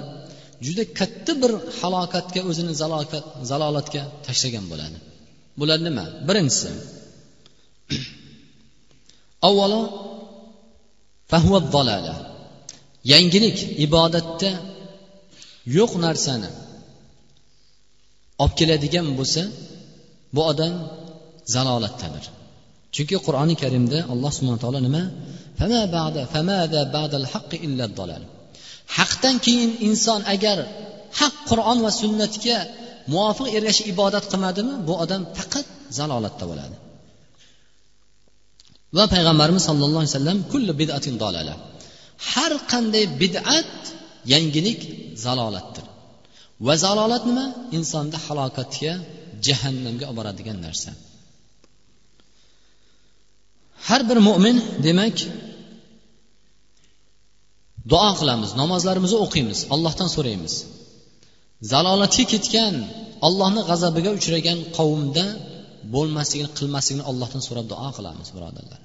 juda 0.65 0.83
katta 0.99 1.31
bir 1.41 1.51
halokatga 1.79 2.41
o'zini 2.49 2.73
zalokat 2.81 3.25
zalolatga 3.49 4.01
tashlagan 4.25 4.65
bo'ladi. 4.71 4.97
Bular 5.59 5.79
nima? 5.87 6.05
Birinchisi 6.27 6.69
avvalo 9.47 9.81
yangilik 13.11 13.57
ibodatda 13.85 14.51
yo'q 15.77 15.91
narsani 16.05 16.49
olib 18.43 18.53
keladigan 18.59 19.07
bo'lsa 19.19 19.41
bu 20.35 20.41
odam 20.51 20.73
zalolatdadir. 21.55 22.25
Chunki 22.95 23.17
qur'oni 23.25 23.55
karimda 23.63 23.99
alloh 24.13 24.31
subhana 24.37 24.59
taolo 24.63 24.79
nima? 24.87 25.03
Haqdan 28.97 29.35
keyin 29.45 29.71
inson 29.87 30.21
agar 30.35 30.57
haq 31.19 31.35
qur'on 31.49 31.77
va 31.85 31.91
sunnatga 32.01 32.57
muvofiq 33.13 33.47
ergashib 33.57 33.85
ibodat 33.93 34.25
qilmadimi 34.31 34.73
bu 34.87 34.93
odam 35.03 35.21
faqat 35.37 35.65
zalolatda 35.97 36.45
bo'ladi. 36.51 36.75
Va 38.97 39.05
payg'ambarimiz 39.13 39.63
sollallohu 39.69 40.01
alayhi 40.01 40.13
vasallam 40.13 40.39
kulli 40.51 40.73
bid'atin 40.81 41.15
dolala 41.23 41.55
har 42.31 42.53
qanday 42.71 43.05
bid'at 43.21 43.73
yangilik 44.33 44.79
zalolatdir. 45.25 45.85
Va 46.65 46.73
zalolat 46.85 47.23
nima? 47.29 47.45
Insonni 47.77 48.17
halokatga 48.25 48.93
jahannamga 49.45 50.05
olib 50.09 50.17
boradigan 50.19 50.57
narsa. 50.65 50.91
Har 53.87 54.01
bir 54.09 54.17
mo'min 54.27 54.57
demak 54.87 55.17
duo 57.91 58.11
qilamiz 58.19 58.51
namozlarimizni 58.61 59.17
o'qiymiz 59.25 59.59
allohdan 59.73 60.09
so'raymiz. 60.15 60.53
Zalolatga 61.71 62.23
ketgan 62.33 62.75
allohni 63.27 63.61
g'azabiga 63.69 64.11
uchragan 64.19 64.59
qavmda 64.77 65.25
bo'lmasligini 65.93 66.51
qilmasligini 66.59 67.03
allohdan 67.11 67.41
so'rab 67.47 67.65
duo 67.73 67.89
qilamiz 67.97 68.27
birodarlar. 68.35 68.81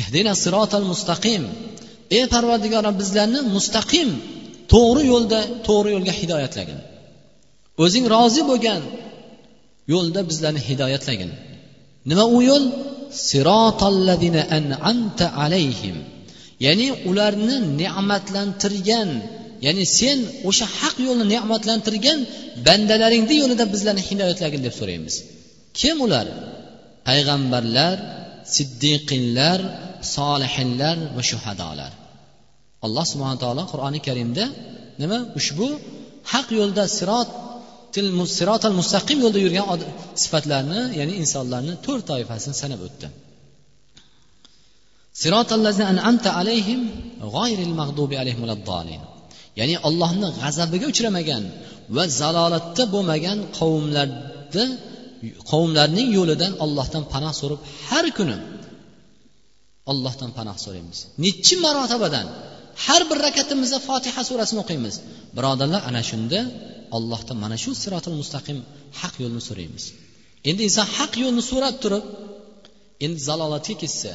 Ehdina 0.00 0.32
sirotal 0.42 0.86
mustaqim. 0.92 1.42
Ey 2.16 2.24
parvardigoro 2.34 2.90
bizlarni 3.00 3.40
mustaqim 3.56 4.08
to'g'ri 4.72 5.02
yo'lda 5.12 5.40
to'g'ri 5.66 5.90
yo'lga 5.94 6.12
hidoyatlagin. 6.20 6.78
O'zing 7.84 8.04
rozi 8.14 8.42
bo'lgan 8.50 8.82
yo'lda 9.92 10.20
bizlarni 10.30 10.60
hidoyatlagin. 10.68 11.30
Nima 12.10 12.24
u 12.36 12.38
yo'l? 12.50 12.64
An'amta 14.58 15.26
alayhim. 15.44 15.96
Ya'ni 16.66 16.88
ularni 17.10 17.56
ne'matlantirgan 17.82 19.10
ya'ni 19.66 19.84
sen 19.98 20.18
o'sha 20.48 20.66
haq 20.78 20.96
yo'lni 21.06 21.24
ne'matlantirgan 21.34 22.18
bandalaringni 22.66 23.34
yo'lida 23.42 23.64
bizlarni 23.74 24.02
hidoyatlagin 24.08 24.60
deb 24.66 24.74
so'raymiz. 24.80 25.14
Kim 25.78 25.96
ular? 26.06 26.26
Payg'ambarlar 27.08 27.96
siddiqinlar 28.54 29.60
solihinlar 30.16 30.96
va 31.16 31.22
shuhadolar 31.30 31.92
alloh 32.86 33.04
subhana 33.12 33.36
taolo 33.44 33.62
qur'oni 33.72 34.00
karimda 34.08 34.44
nima? 35.02 35.18
Ushbu 35.38 35.68
haq 36.32 36.46
yo'lda 36.60 36.84
sirot 36.98 37.28
sirotal 38.38 38.74
mustaqim 38.80 39.18
yo'lda 39.24 39.38
yurgan 39.44 39.66
sifatlarni 40.22 40.80
ya'ni 40.98 41.14
insonlarni 41.22 41.74
to'rt 41.86 42.04
toifasini 42.10 42.56
sanab 42.62 42.80
o'tdi. 42.86 43.06
Ya'ni 49.60 49.76
ollohni 49.88 50.28
g'azabiga 50.40 50.86
uchramagan 50.92 51.44
va 51.96 52.04
zalolatda 52.20 52.84
bo'lmagan 52.94 53.38
qavmlarni 53.58 54.64
qavmlarning 55.50 56.08
yo'lidan 56.18 56.52
ollohdan 56.64 57.02
panoh 57.12 57.32
so'rib 57.40 57.60
har 57.88 58.06
kuni 58.18 58.36
allohdan 59.90 60.30
panoh 60.38 60.56
so'raymiz. 60.64 60.98
Nechi 61.24 61.54
marotabadan 61.64 62.26
har 62.84 63.02
bir 63.10 63.18
rakatimizda 63.26 63.78
fotiha 63.88 64.22
surasini 64.28 64.60
o'qiymiz. 64.64 64.94
Birodarlar 65.36 65.80
ana 65.88 66.02
shunda 66.10 66.38
allohdan 66.96 67.36
mana 67.44 67.56
shu 67.64 67.70
sirotil 67.82 68.16
mustaqim 68.22 68.58
haq 69.00 69.14
yo'lni 69.22 69.42
so'raymiz. 69.48 69.84
Endi 70.48 70.62
inson 70.68 70.86
haq 70.96 71.12
yo'lni 71.24 71.42
so'rab 71.50 71.74
turib 71.82 72.04
endi 73.04 73.18
zalolatga 73.28 73.74
ketsa 73.82 74.12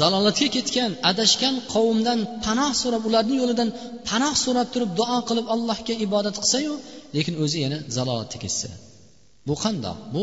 zalolatga 0.00 0.48
ketgan 0.56 0.90
adashgan 1.10 1.54
qavmdan 1.74 2.20
panoh 2.46 2.70
so'rab 2.82 3.02
ularni 3.08 3.34
yo'lidan 3.42 3.68
panoh 4.08 4.34
so'rab 4.44 4.68
turib 4.74 4.90
duo 5.00 5.18
qilib 5.28 5.46
allohga 5.54 5.94
ibodat 6.06 6.36
qilsayu 6.42 6.74
lekin 7.16 7.34
o'zi 7.44 7.58
yana 7.64 7.78
zalolatga 7.96 8.38
ketsa. 8.44 8.68
Bu 9.48 9.54
qandoq? 9.64 9.96
Bu 10.14 10.22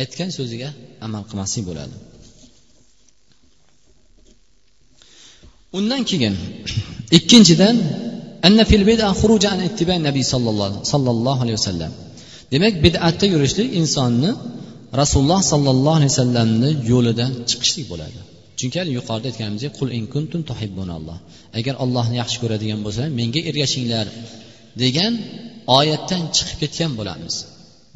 aytgan 0.00 0.30
so'ziga 0.38 0.68
amal 1.06 1.22
qilmaslik 1.30 1.64
bo'ladi. 1.70 1.96
Undan 5.78 6.02
keyin 6.10 6.34
ikkinchidan 7.18 7.76
nabiy 10.08 10.24
sollallohu 10.92 11.40
alayhi 11.44 11.58
vasallam. 11.60 11.92
Demak 12.52 12.74
bid'atda 12.84 13.26
yurishlik 13.34 13.68
insonni 13.80 14.30
rasululloh 15.00 15.40
sollallohu 15.52 15.96
alayhi 16.00 16.12
vasallamni 16.14 16.70
yo'lidan 16.92 17.32
chiqishlik 17.50 17.86
bo'ladi. 17.92 18.18
Chunki 18.58 18.78
yuqorida 18.98 19.26
aytganimizdek 19.30 19.72
qul 19.78 19.88
in 19.98 20.04
kuntum 20.14 20.40
tuhibbunalloh 20.50 21.18
agar 21.58 21.74
ollohni 21.84 22.16
yaxshi 22.22 22.38
ko'radigan 22.42 22.80
bo'lsanglar 22.84 23.12
menga 23.20 23.40
ergashinglar 23.50 24.06
degan 24.82 25.12
oyatdan 25.78 26.22
chiqib 26.36 26.56
ketgan 26.62 26.92
bo'lamiz. 26.98 27.34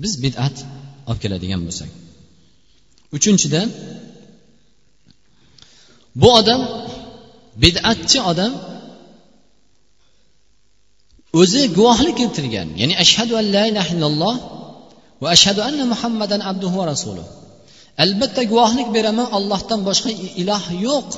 Biz 0.02 0.12
bid'at 0.24 0.56
olib 1.08 1.20
keladigan 1.24 1.60
bo'lsak. 1.66 1.90
Uchinchidan 3.16 3.68
bu 6.20 6.28
odam 6.40 6.60
bid'atchi 7.62 8.19
odam 8.31 8.53
o'zi 11.40 11.62
guvohlik 11.79 12.14
keltirgan 12.21 12.69
ya'ni 12.81 12.95
ashhadu 13.05 13.33
an 13.40 13.47
la 13.55 13.62
ilaha 13.71 13.90
illalloh 13.95 14.37
va 15.23 15.29
ashhadu 15.37 15.61
anna 15.69 15.85
muhammadan 15.93 16.40
abduhu 16.51 16.77
va 16.81 16.87
rasuluh. 16.93 17.27
Albatta 18.05 18.43
guvohlik 18.53 18.88
beraman 18.97 19.29
ollohdan 19.37 19.81
boshqa 19.88 20.11
iloh 20.43 20.64
yo'q. 20.87 21.11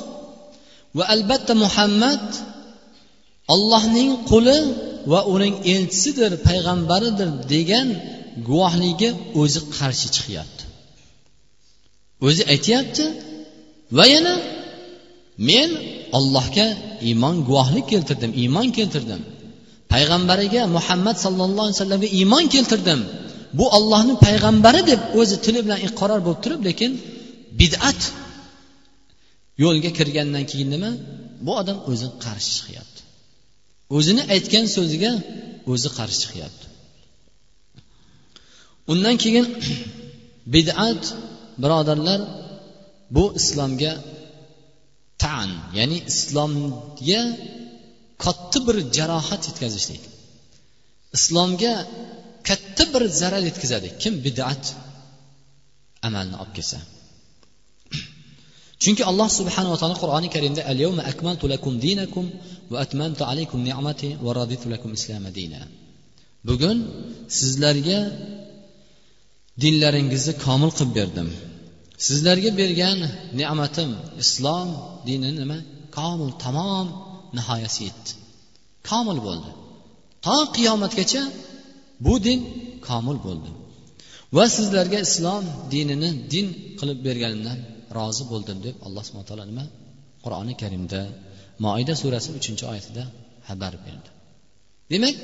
Va 0.97 1.03
albatta 1.13 1.53
muhammad 1.63 2.25
ollohning 3.53 4.11
quli 4.31 4.59
va 5.11 5.19
uning 5.33 5.55
elchisidir 5.73 6.31
payg'ambaridir 6.47 7.29
degan 7.53 7.87
guvohligiga 8.47 9.09
o'zi 9.41 9.59
qarshi 9.77 10.07
chiqyapti. 10.15 10.63
O'zi 12.27 12.43
aytyapti 12.53 13.05
va 13.97 14.05
yana 14.13 14.33
men 15.49 15.69
ollohga 16.17 16.67
iymon 17.09 17.35
guvohlik 17.47 17.85
keltirdim 17.93 18.31
iymon 18.43 18.67
keltirdim. 18.77 19.21
Payg'ambariga 19.93 20.61
muhammad 20.77 21.17
sallallohu 21.25 21.65
alayhi 21.65 21.77
vasallamga 21.79 22.09
iymon 22.19 22.45
keltirdim. 22.55 22.99
Bu 23.57 23.65
ollohni 23.77 24.13
payg'ambari 24.25 24.81
deb 24.91 25.01
o'zi 25.19 25.35
tili 25.45 25.59
bilan 25.65 25.79
iqror 25.87 26.19
bo'lib 26.25 26.39
turib 26.45 26.61
lekin 26.69 26.91
bid'at 27.59 28.01
yo'lga 29.63 29.89
kirgandan 29.97 30.43
keyin 30.51 30.69
nima? 30.75 30.91
Bu 31.45 31.51
odam 31.61 31.77
o'zi 31.91 32.07
qarshi 32.25 32.51
chiqyapti. 32.57 33.01
O'zini 33.97 34.23
aytgan 34.35 34.65
so'ziga 34.75 35.11
o'zi 35.71 35.89
qarshi 35.97 36.17
chiqyapti. 36.23 36.65
Undan 38.91 39.15
keyin 39.23 39.45
bid'at 40.55 41.01
birodarlar 41.61 42.19
bu 43.15 43.23
islomga 43.39 43.91
tan 45.23 45.49
ya'ni 45.77 45.97
islomga 46.11 47.21
katta 48.23 48.59
bir 48.67 48.77
jarohat 48.97 49.41
yetkazishlik. 49.49 50.03
Islomga 51.17 51.73
katta 52.49 52.83
bir 52.93 53.03
zarar 53.21 53.41
yetkazadi. 53.49 53.87
Kim? 54.01 54.13
Bid'at 54.25 54.63
amalni 56.07 56.35
olib 56.41 56.53
kelsa. 56.57 56.77
Chunki 58.83 59.03
alloh 59.09 59.29
subhanava 59.39 59.75
taolo 59.81 59.95
qur'oni 60.03 60.29
karimda 60.35 60.61
al 60.71 60.77
yawma 60.85 61.03
akmaltu 61.11 61.45
lakum 61.53 61.73
dinakum 61.85 62.25
va 62.71 62.77
atmantu 62.85 63.21
alaykum 63.31 63.59
ni'mati 63.67 64.09
va 64.25 64.31
raditu 64.39 64.65
lakum 64.73 64.91
islama 64.97 65.29
dina. 65.39 65.61
Bugun 66.47 66.77
sizlarga 67.37 67.99
dinlaringizni 69.63 70.33
komil 70.45 70.71
qilib 70.77 70.91
berdim. 70.99 71.29
Sizlarga 72.05 72.51
bergan 72.61 72.99
ne'matim 73.39 73.91
islom 74.23 74.69
dini 75.07 75.29
nima? 75.39 75.57
Komil 75.97 76.31
tamom 76.43 76.87
nihoyasi 77.37 77.79
yetdi. 77.87 78.11
Komil 78.89 79.17
bo'ldi. 79.27 79.49
To 80.25 80.35
qiyomatgacha 80.55 81.23
bu 82.05 82.13
din 82.25 82.39
komil 82.87 83.17
bo'ldi. 83.25 83.49
Va 84.35 84.45
sizlarga 84.57 84.99
islom 85.07 85.43
dinini 85.73 86.09
din 86.33 86.47
qilib 86.79 86.99
berganimdan 87.07 87.57
rozi 87.97 88.23
bo'ldim 88.31 88.57
deb 88.65 88.75
alloh 88.85 89.03
subhana 89.07 89.27
taolo 89.29 89.45
nima? 89.51 89.65
Qur'oni 90.23 90.53
karimda 90.61 91.01
moida 91.65 91.93
surasi 92.01 92.29
uchinchi 92.39 92.63
oyatida 92.71 93.03
xabar 93.47 93.73
berdi. 93.85 94.09
Demak 94.91 95.15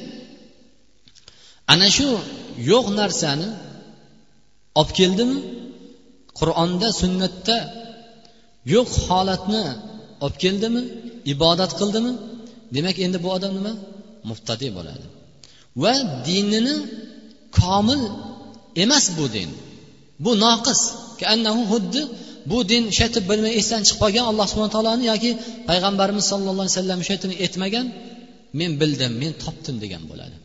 ana 1.73 1.87
shu 1.97 2.07
yo'q 2.71 2.85
narsani 2.99 3.47
olib 4.79 4.91
keldimi? 4.99 5.37
Qur'onda 6.39 6.87
sunnatda 7.01 7.57
yo'q 8.73 8.89
holatni 9.07 9.63
olib 10.23 10.37
keldimi 10.43 10.81
ibodat 11.33 11.71
qildimi? 11.79 12.11
Demak 12.75 12.97
endi 13.05 13.17
bu 13.25 13.29
odam 13.37 13.51
nima? 13.57 13.73
Muftadiy 14.29 14.71
bo'ladi. 14.77 15.05
Va 15.83 15.93
dinini 16.27 16.75
komil 17.59 18.01
emas 18.83 19.05
bu 19.17 19.25
din. 19.35 19.49
Bu 20.23 20.31
noqis. 20.45 20.81
Xuddi 21.71 22.01
bu 22.51 22.57
din 22.71 22.83
shaytib 22.97 23.23
bilmay 23.31 23.53
esdan 23.59 23.81
chiqib 23.87 23.99
qolgan 24.03 24.25
alloh 24.31 24.45
subhana 24.51 24.71
taoloni 24.75 25.05
yoki 25.11 25.31
payg'ambarimiz 25.69 26.25
sallallohu 26.31 26.65
alayhi 26.65 26.77
vasallam 26.77 26.99
o'sha 27.03 27.13
aytmagan 27.45 27.85
men 28.59 28.71
bildim 28.81 29.11
men 29.21 29.31
topdim 29.43 29.75
degan 29.83 30.03
bo'ladi. 30.11 30.35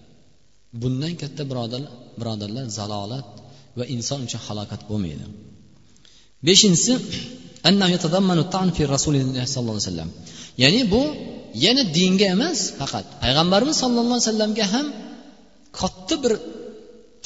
Bundan 0.82 1.12
katta 1.22 1.42
birodar 1.50 1.82
birodarlar 2.20 2.64
zalolat 2.78 3.26
va 3.78 3.84
inson 3.94 4.20
uchun 4.26 4.40
halokat 4.46 4.80
bo'lmaydi. 4.90 5.26
Beshinchisi 6.46 6.92
ya'ni 10.62 10.82
bu 10.92 11.02
yana 11.64 11.82
dinga 11.96 12.26
emas 12.36 12.58
faqat 12.78 13.06
payg'ambarimiz 13.22 13.76
sollallohu 13.82 14.16
alayhi 14.16 14.28
vasallamga 14.30 14.64
ham 14.74 14.86
katta 15.78 16.14
bir 16.22 16.32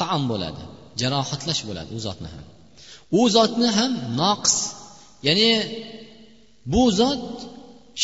taom 0.00 0.22
bo'ladi 0.32 0.62
jarohatlash 1.00 1.60
bo'ladi 1.68 1.90
u 1.96 1.98
zotni 2.06 2.28
ham. 2.34 2.44
U 3.20 3.22
zotni 3.36 3.68
ham 3.78 3.92
noqis 4.20 4.56
ya'ni 5.26 5.50
bu 6.72 6.82
zot 7.00 7.22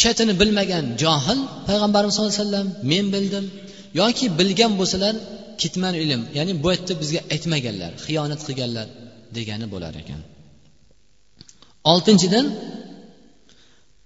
shatini 0.01 0.35
bilmagan 0.41 0.85
johil 1.03 1.41
payg'ambarimiz 1.69 2.13
sallallohu 2.15 2.35
alayhi 2.35 2.45
vasallam 2.47 2.69
men 2.93 3.05
bildim 3.15 3.45
yoki 4.01 4.27
bilgan 4.39 4.73
bo'lsalar 4.81 5.15
kitman 5.63 5.95
ilm 6.05 6.23
ya'ni 6.39 6.53
bu 6.63 6.69
yerda 6.75 6.95
bizga 7.03 7.21
aytmaganlar 7.35 7.93
xiyonat 8.05 8.41
qilganlar 8.47 8.87
degani 9.37 9.67
bo'lar 9.75 9.95
ekan. 10.03 10.21
Oltinchidan 11.91 12.47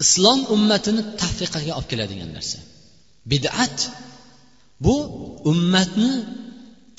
islom 0.04 0.40
ummatini 0.54 1.02
tafriqaga 1.22 1.72
olib 1.78 1.88
keladigan 1.92 2.30
narsa. 2.36 2.58
Bid'at 3.32 3.78
bu 4.84 4.96
ummatni 5.50 6.12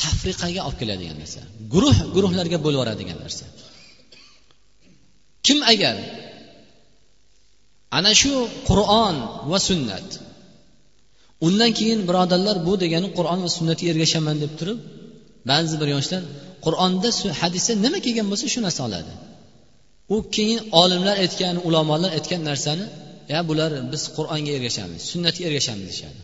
tafriqaga 0.03 0.61
olib 0.67 0.77
keladigan 0.81 1.17
narsa. 1.23 1.41
Guruh 1.73 1.97
guruhlarga 2.15 2.57
bo'lib 2.65 2.77
yuboradigan 2.79 3.17
narsa. 3.23 3.45
Kim 5.45 5.59
agar 5.73 5.95
ana 7.97 8.11
shu 8.21 8.33
qur'on 8.69 9.15
va 9.51 9.59
sunnat 9.69 10.07
undan 11.47 11.71
keyin 11.79 11.99
birodarlar 12.09 12.57
bu 12.67 12.73
degani 12.83 13.07
qur'on 13.17 13.39
va 13.45 13.49
sunnatga 13.57 13.85
ergashaman 13.91 14.37
deb 14.43 14.51
turib 14.59 14.79
ba'zi 15.49 15.75
bir 15.81 15.89
yoshlar 15.95 16.21
qur'onda 16.65 17.09
hadisda 17.41 17.73
nima 17.85 17.99
kelgan 18.05 18.27
bo'lsa 18.31 18.45
shu 18.53 18.59
narsa 18.65 18.81
oladi. 18.87 19.13
U 20.15 20.15
keyin 20.35 20.61
olimlar 20.81 21.15
aytgan 21.23 21.55
ulamolar 21.67 22.11
aytgan 22.17 22.41
narsani 22.49 22.85
ya 23.33 23.39
bular 23.49 23.71
biz 23.91 24.03
qur'onga 24.17 24.51
ergashamiz 24.57 25.01
sunnatga 25.11 25.43
ergashamiz 25.49 25.85
deyishadi. 25.89 26.21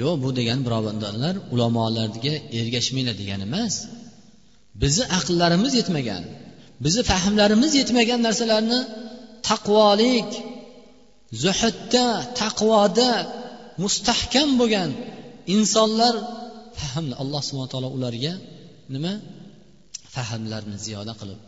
Yo'q 0.00 0.14
bu 0.24 0.28
degani 0.38 0.62
birodarlar 0.66 1.34
ulamolarga 1.54 2.34
ergashmanglar 2.60 3.14
degani 3.22 3.44
emas. 3.50 3.74
Bizni 4.82 5.04
aqllarimiz 5.18 5.72
yetmagan 5.80 6.24
bizni 6.84 7.02
fahmlarimiz 7.12 7.72
yetmagan 7.80 8.20
narsalarni 8.26 8.80
taqvolik 9.48 10.30
zuhudda 11.42 12.06
taqvoda 12.42 13.10
mustahkam 13.84 14.48
bo'lgan 14.60 14.90
insonlar 15.54 16.14
fahmni 16.80 17.14
alloh 17.22 17.40
subhana 17.48 17.70
taolo 17.72 17.88
ularga 17.96 18.32
nima? 18.94 19.12
Fahmlarni 20.14 20.76
ziyoda 20.86 21.14
qilib 21.20 21.40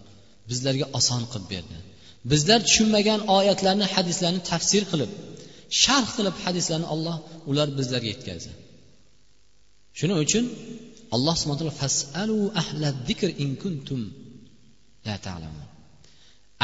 bizlarga 0.51 0.87
oson 0.99 1.23
qilib 1.33 1.47
berdi. 1.55 1.77
Bizlar 2.33 2.61
tushunmagan 2.67 3.21
oyatlarni 3.37 3.87
hadislarni 3.95 4.41
tafsir 4.51 4.83
qilib 4.91 5.11
sharh 5.83 6.09
qilib 6.17 6.37
hadislarni 6.45 6.87
olloh 6.95 7.17
ular 7.51 7.69
bizlarga 7.79 8.09
yetkazdi. 8.15 8.53
Shuning 9.99 10.19
uchun 10.25 10.45
alloh 11.17 11.35
subhana 11.41 11.59
taolo 11.61 11.75
fasalu 11.83 12.39
ahla 12.63 12.89
zikr 13.09 13.29
in 13.45 13.51
kuntum 13.63 14.01
la 15.07 15.17
ta'lamun. 15.27 15.67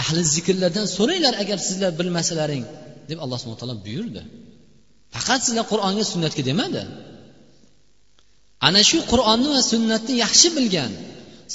Ahli 0.01 0.21
zikrlardan 0.35 0.87
so'ranglar 0.97 1.35
agar 1.43 1.59
sizlar 1.69 1.91
bilmasalaring 2.01 2.65
deb 3.11 3.19
alloh 3.25 3.39
subhana 3.41 3.61
taolo 3.63 3.77
buyurdi. 3.87 4.23
Faqat 5.15 5.41
sizlar 5.47 5.65
qur'onga 5.73 6.05
sunnatga 6.13 6.43
demadi. 6.51 6.83
Ana 8.67 8.81
shu 8.91 8.99
qur'onni 9.13 9.49
va 9.55 9.61
sunnatni 9.73 10.15
yaxshi 10.25 10.49
bilgan 10.57 10.93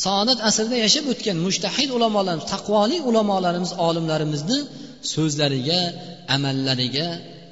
saodat 0.05 0.39
asrida 0.49 0.77
yashab 0.85 1.05
o'tgan 1.13 1.37
mushtahid 1.45 1.89
ulamolarimiz 1.97 2.45
taqvoli 2.53 2.97
ulamolarimiz 3.09 3.71
olimlarimizni 3.87 4.59
so'zlariga 5.13 5.79
amallariga 6.35 7.07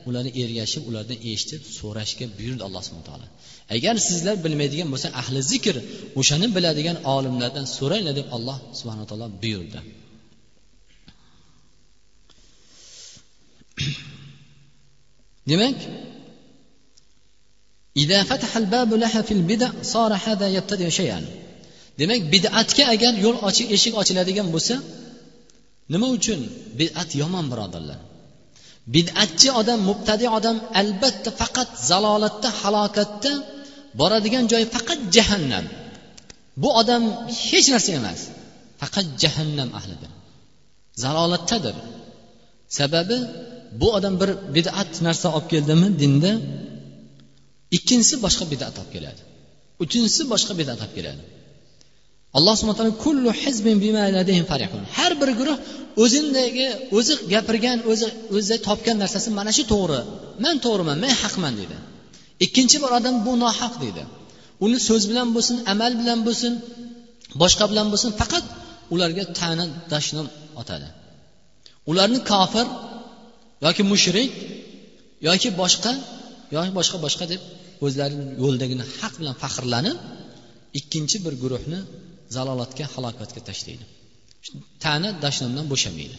ularni 0.10 0.32
ergashib 0.44 0.84
ulardan 0.90 1.18
eshitib 1.32 1.62
so'rashga 1.80 2.26
buyurdi 2.38 2.64
alloh 2.68 2.82
subhana 2.88 3.06
taolo. 3.10 3.28
Agar 3.76 3.96
sizlar 4.10 4.36
bilmaydigan 4.46 4.88
bo'lsa 4.94 5.08
ahli 5.22 5.40
zikr 5.52 5.76
o'shani 6.20 6.48
biladigan 6.56 6.98
olimlardan 7.16 7.66
so'ranglar 7.78 8.14
deb 8.20 8.28
alloh 8.36 8.58
subhana 8.80 9.06
taolo 9.10 9.28
buyurdi. 9.44 9.80
Demak 15.52 15.78
demak 22.00 22.22
bid'atga 22.34 22.84
agar 22.94 23.14
yo'l 23.26 23.38
ochiq 23.50 23.68
eshik 23.76 23.94
ochiladigan 24.02 24.48
bo'lsa 24.56 24.76
nima 25.94 26.08
uchun? 26.18 26.40
Bid'at 26.80 27.10
yomon 27.22 27.46
birodarlar. 27.52 28.00
Bid'atchi 28.96 29.50
odam 29.62 29.80
mubtadi 29.90 30.26
odam 30.38 30.58
albatta 30.82 31.30
faqat 31.42 31.70
zalolatda 31.90 32.50
halokatda 32.62 33.32
boradigan 34.00 34.44
joyi 34.52 34.66
faqat 34.76 35.00
jahannam. 35.16 35.66
Bu 36.62 36.70
odam 36.82 37.04
hech 37.48 37.68
narsa 37.74 37.92
emas 38.00 38.20
faqat 38.82 39.08
jahannam 39.22 39.70
ahlidir 39.80 40.12
zalolatdadir. 41.04 41.76
Sababi 42.78 43.18
bu 43.82 43.88
odam 43.98 44.14
bir 44.22 44.30
bid'at 44.56 44.92
narsa 45.08 45.28
olib 45.38 45.48
keldimi 45.54 45.88
dinda? 46.02 46.32
Ikkinchisi 47.78 48.16
boshqa 48.26 48.46
bid'at 48.54 48.76
olib 48.82 48.92
keladi 48.96 49.22
uchinchisi 49.84 50.24
boshqa 50.34 50.54
bid'at 50.60 50.80
olib 50.84 50.94
keladi. 50.98 51.24
Alloh 52.38 52.54
subhana 52.60 52.78
taolo 52.80 52.96
kullu 53.06 53.30
hizbin 53.42 53.78
farihun 54.52 54.82
har 54.98 55.12
bir 55.22 55.30
guruh 55.40 55.58
o'zindagi 56.04 56.68
o'zi 56.98 57.14
gapirgan 57.34 57.78
o'zi 57.92 58.08
o'zi 58.38 58.56
topgan 58.68 58.98
narsasi 59.04 59.30
mana 59.40 59.52
shu 59.58 59.64
to'g'ri. 59.74 60.02
Man 60.44 60.56
to'g'riman 60.66 60.98
men 61.04 61.14
haqman 61.22 61.54
deydi. 61.60 61.78
Ikkinchi 62.46 62.78
bir 62.84 62.92
odam 62.98 63.16
bu 63.26 63.34
nohaq 63.44 63.74
deydi. 63.84 64.04
Uni 64.66 64.78
so'z 64.88 65.04
bilan 65.12 65.28
bo'lsin 65.36 65.56
amal 65.74 65.92
bilan 66.02 66.20
bo'lsin 66.28 66.54
boshqa 67.42 67.66
bilan 67.72 67.88
bo'lsin 67.94 68.12
faqat 68.20 68.46
ularga 68.94 69.24
ta'na 69.40 69.66
dashnom 69.94 70.28
otadi. 70.62 70.88
Ularni 71.92 72.20
kofir 72.32 72.68
yoki 73.66 73.84
mushrik 73.92 74.32
yoki 75.28 75.50
boshqa 75.62 75.92
yoki 76.56 76.72
boshqa 76.78 76.98
boshqa 77.06 77.26
deb 77.34 77.42
o'zlarini 77.86 78.26
yo'ldagini 78.44 78.86
haq 79.00 79.14
bilan 79.20 79.36
faxrlanib 79.44 79.98
ikkinchi 80.80 81.18
bir 81.26 81.34
guruhni 81.44 81.80
zalolatga 82.36 82.86
halokatga 82.94 83.42
tashlaydi. 83.50 83.86
Ta'na 84.84 85.10
dashnomdan 85.26 85.66
bo'shamaydi. 85.74 86.18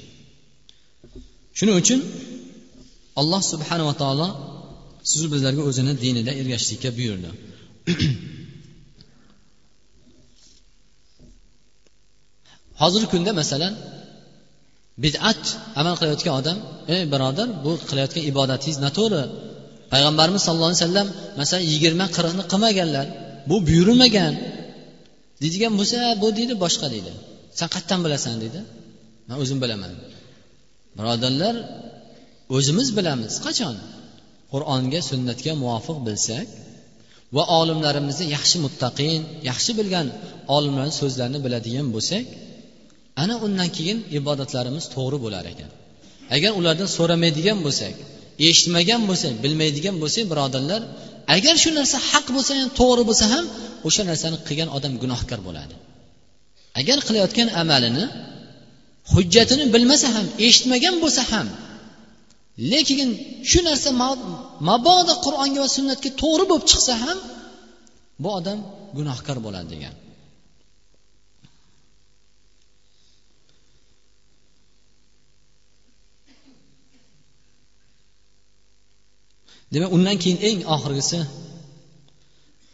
Shuning 1.58 1.76
uchun 1.82 2.00
alloh 3.20 3.40
subhanava 3.52 3.94
taolo 4.02 4.28
sizu 5.10 5.26
bizlarga 5.34 5.62
o'zini 5.70 5.92
dinida 6.04 6.32
ergashishlikka 6.40 6.90
buyurdi. 6.98 7.30
Hozirgi 12.82 13.08
kunda 13.14 13.32
masalan 13.40 13.74
bid'at 15.04 15.42
amal 15.80 15.94
qilayotgan 16.00 16.34
odam 16.40 16.58
ey 16.94 17.02
birodar 17.12 17.48
bu 17.64 17.72
qilayotgan 17.88 18.22
ibodatingiz 18.30 18.78
noto'g'ri. 18.86 19.22
Payg'ambarimiz 19.92 20.42
sallallohu 20.46 20.70
alayhi 20.72 20.82
vasallam 20.84 21.08
masalan 21.40 21.64
yigirma 21.72 22.06
qirqni 22.16 22.44
qilmaganlar 22.52 23.06
bu 23.50 23.56
buyurilmagan. 23.68 24.32
Deydigan 25.40 25.72
bo'lsa 25.80 25.98
bu 26.22 26.28
deydi 26.38 26.54
boshqa 26.64 26.86
deydi 26.94 27.12
san 27.58 27.68
qayerdan 27.74 28.00
bilasan? 28.06 28.34
deydi 28.42 28.60
man 29.28 29.36
o'zim 29.42 29.58
bilaman. 29.64 29.92
Birodarlar 30.98 31.54
o'zimiz 32.56 32.88
bilamiz. 32.98 33.34
Qachon? 33.46 33.76
Qur'onga 34.52 35.00
sunnatga 35.10 35.52
muvofiq 35.62 35.98
bilsak 36.06 36.46
va 37.36 37.42
olimlarimizni 37.60 38.26
yaxshi 38.36 38.56
muttaqin 38.64 39.20
yaxshi 39.50 39.72
bilgan 39.78 40.06
olimlarni 40.56 40.94
so'zlarini 41.00 41.40
biladigan 41.46 41.86
bo'lsak 41.96 42.24
ana 43.22 43.34
undan 43.46 43.68
keyin 43.76 43.98
ibodatlarimiz 44.18 44.84
to'g'ri 44.94 45.18
bo'lar 45.24 45.44
ekan. 45.52 45.70
Agar 46.36 46.50
ulardan 46.60 46.88
so'ramaydigan 46.96 47.58
bo'lsak 47.66 47.94
eshitmagan 48.48 49.02
bo'lsak 49.10 49.34
bilmaydigan 49.44 49.96
bo'lsak 50.02 50.24
birodarlar 50.32 50.82
agar 51.34 51.54
shu 51.62 51.70
narsa 51.78 51.96
haq 52.10 52.26
bo'lsa 52.36 52.52
ham 52.58 52.68
to'g'ri 52.80 53.02
bo'lsa 53.08 53.26
ham 53.32 53.44
o'sha 53.88 54.02
narsani 54.10 54.36
qilgan 54.46 54.68
odam 54.76 54.92
gunohkor 55.02 55.40
bo'ladi. 55.48 55.74
Agar 56.80 56.98
qilayotgan 57.06 57.48
amalini 57.62 58.04
hujjatini 59.12 59.64
bilmasa 59.74 60.08
ham 60.16 60.26
eshitmagan 60.46 60.94
bo'lsa 61.02 61.22
ham 61.32 61.46
lekin 62.72 63.08
shu 63.50 63.60
narsa 63.68 63.90
mabodo 64.68 65.14
qur'onga 65.24 65.58
va 65.64 65.68
sunnatga 65.76 66.10
to'g'ri 66.22 66.44
bo'lib 66.50 66.64
chiqsa 66.70 66.94
ham 67.04 67.18
bu 68.22 68.28
odam 68.38 68.58
gunohkor 68.98 69.36
bo'ladi 69.46 69.68
degan. 69.74 69.94
Demak 79.74 79.90
undan 79.96 80.16
keyin 80.22 80.38
eng 80.48 80.58
oxirgisi 80.74 81.18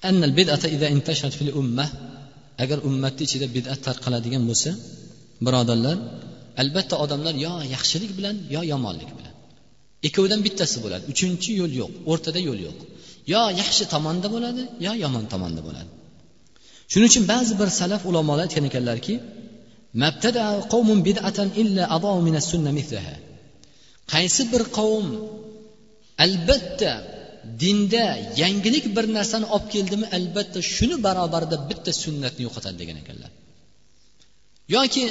annal 0.09 0.33
bidata 0.39 0.67
fil 1.39 1.53
umma 1.61 1.87
agar 2.63 2.79
ummatni 2.89 3.23
ichida 3.29 3.47
bid'at 3.57 3.81
tarqaladigan 3.87 4.43
bo'lsa 4.51 4.71
birodarlar 5.47 5.97
albatta 6.63 6.95
odamlar 7.05 7.35
yo 7.47 7.53
yaxshilik 7.75 8.13
bilan 8.19 8.37
yo 8.55 8.61
yomonlik 8.73 9.11
bilan. 9.19 9.35
Ikkovidan 10.07 10.41
bittasi 10.47 10.77
bo'ladi. 10.85 11.05
Uchinchi 11.13 11.51
yo'l 11.61 11.73
yo'q 11.81 11.93
o'rtada 12.11 12.41
yo'l 12.49 12.61
yo'q. 12.67 12.79
Yo 13.33 13.43
yaxshi 13.61 13.85
tomonda 13.95 14.29
bo'ladi 14.35 14.63
yo 14.87 14.93
yomon 15.05 15.25
tomonda 15.33 15.61
bo'ladi. 15.67 15.91
Shuning 16.93 17.09
uchun 17.13 17.25
ba'zi 17.33 17.53
bir 17.61 17.69
salaf 17.81 18.03
ulamolar 18.11 18.45
aytgan 18.47 18.65
ekanlarki 18.71 19.15
qaysi 24.13 24.43
bir 24.53 24.63
qavm 24.79 25.09
albatta 26.25 26.93
dinda 27.63 28.05
yangilik 28.43 28.85
bir 28.97 29.07
narsani 29.17 29.47
olib 29.55 29.69
keldimi? 29.75 30.07
Albatta 30.17 30.59
shuni 30.75 30.97
barobarida 31.07 31.57
bitta 31.71 31.91
sunnatni 32.05 32.43
yo'qotadi 32.47 32.77
degan 32.83 32.97
ekanlar. 33.03 33.31
Yoki 34.77 35.05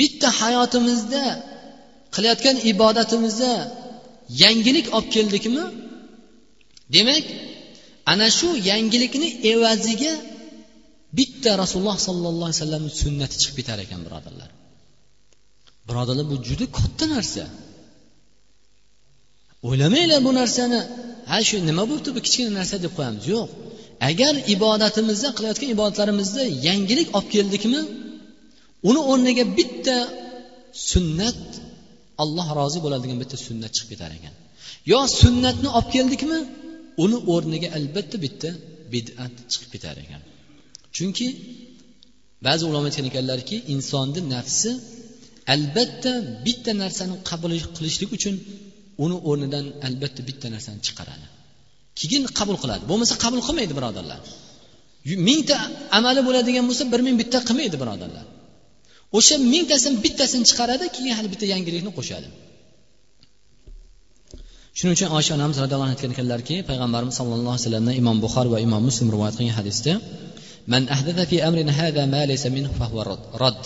bitta 0.00 0.28
hayotimizda 0.40 1.24
qilayotgan 2.14 2.56
ibodatimizda 2.72 3.52
yangilik 4.42 4.86
olib 4.96 5.10
keldikmi? 5.16 5.64
Demak 6.94 7.24
ana 8.12 8.28
shu 8.38 8.48
yangilikni 8.70 9.28
evaziga 9.52 10.12
bitta 11.18 11.50
rasululloh 11.62 11.98
sollallohu 12.08 12.48
alayhi 12.48 12.60
vasallamni 12.60 12.90
sunnati 13.02 13.34
chiqib 13.40 13.56
ketar 13.60 13.78
ekan 13.84 14.00
birodarlar. 14.06 14.50
Birodarlar 15.88 16.26
bu 16.32 16.36
juda 16.48 16.66
katta 16.78 17.04
narsa. 17.14 17.44
O'ylamanglar 19.68 20.20
bu 20.26 20.30
narsani. 20.40 20.80
Ha 21.30 21.38
shu 21.48 21.56
nima 21.68 21.82
bo'libdi 21.90 22.10
bu 22.16 22.20
kichkina 22.26 22.50
narsa 22.58 22.76
deb 22.84 22.92
qo'yamiz? 22.98 23.24
Yo'q. 23.34 23.48
Agar 24.10 24.34
ibodatimizda 24.54 25.28
qilayotgan 25.36 25.68
ibodatlarimizda 25.76 26.42
yangilik 26.68 27.08
olib 27.18 27.28
keldikmi 27.34 27.80
uni 28.88 29.00
o'rniga 29.12 29.44
bitta 29.58 29.96
sunnat 30.90 31.40
alloh 32.22 32.46
rozi 32.58 32.78
bo'ladigan 32.84 33.18
bitta 33.22 33.36
sunnat 33.46 33.70
chiqib 33.76 33.90
ketar 33.92 34.10
ekan. 34.18 34.34
Yo 34.90 34.98
sunnatni 35.20 35.68
olib 35.78 35.90
keldikmi 35.96 36.38
uni 37.04 37.18
o'rniga 37.34 37.68
albatta 37.78 38.16
bitta 38.24 38.50
bid'at 38.92 39.34
chiqib 39.52 39.70
ketar 39.74 39.96
ekan. 40.04 40.20
Chunki 40.96 41.26
ba'zi 42.46 42.62
ulamo 42.70 42.86
aytgan 42.88 43.06
ekanlarki 43.10 43.56
insonni 43.74 44.20
nafsi 44.34 44.70
albatta 45.54 46.12
bitta 46.46 46.70
narsani 46.82 47.14
qabul 47.30 47.52
qilishlik 47.76 48.10
uchun 48.18 48.34
uni 49.04 49.16
o'rnidan 49.28 49.64
albatta 49.86 50.20
bitta 50.28 50.46
narsani 50.54 50.80
chiqaradi. 50.86 51.26
Keyin 52.00 52.22
qabul 52.38 52.56
qiladi. 52.62 52.82
Bo'lmasa 52.90 53.14
qabul 53.24 53.40
qilmaydi 53.46 53.72
birodarlar. 53.78 54.20
Mingta 55.28 55.56
amali 55.98 56.20
bo'ladigan 56.28 56.64
bo'lsa 56.68 56.84
bir 56.92 57.00
ming 57.06 57.16
bitta 57.22 57.38
qilmaydi 57.48 57.76
birodarlar. 57.82 58.24
O'sha 59.18 59.34
mingtasini 59.52 59.96
bittasini 60.04 60.44
chiqaradi 60.50 60.84
keyin 60.96 61.14
hali 61.18 61.28
bitta 61.32 61.46
yangilikni 61.54 61.92
qo'shadi. 61.98 62.28
Shuning 64.78 64.94
uchun 64.96 65.08
oysha 65.16 65.32
onamiz 65.38 65.56
roziyallohu 65.62 65.86
anhu 65.86 65.94
aytgan 65.96 66.12
ekanlarki 66.14 66.54
payg'ambarimiz 66.68 67.14
sallallohu 67.20 67.52
alayhi 67.54 67.64
vasallamdan 67.64 67.94
imom 68.02 68.16
buxor 68.24 68.46
va 68.54 68.58
imom 68.66 68.82
muslim 68.88 69.08
rivoyat 69.14 69.34
qilgan 69.38 69.56
hadisda 69.60 69.92
man 70.72 70.82
fi 71.30 71.36
amrina 71.48 71.72
hada 71.80 72.02
ma 72.14 72.22
laysa 72.30 72.48
minhu 72.56 72.72
rad. 73.42 73.62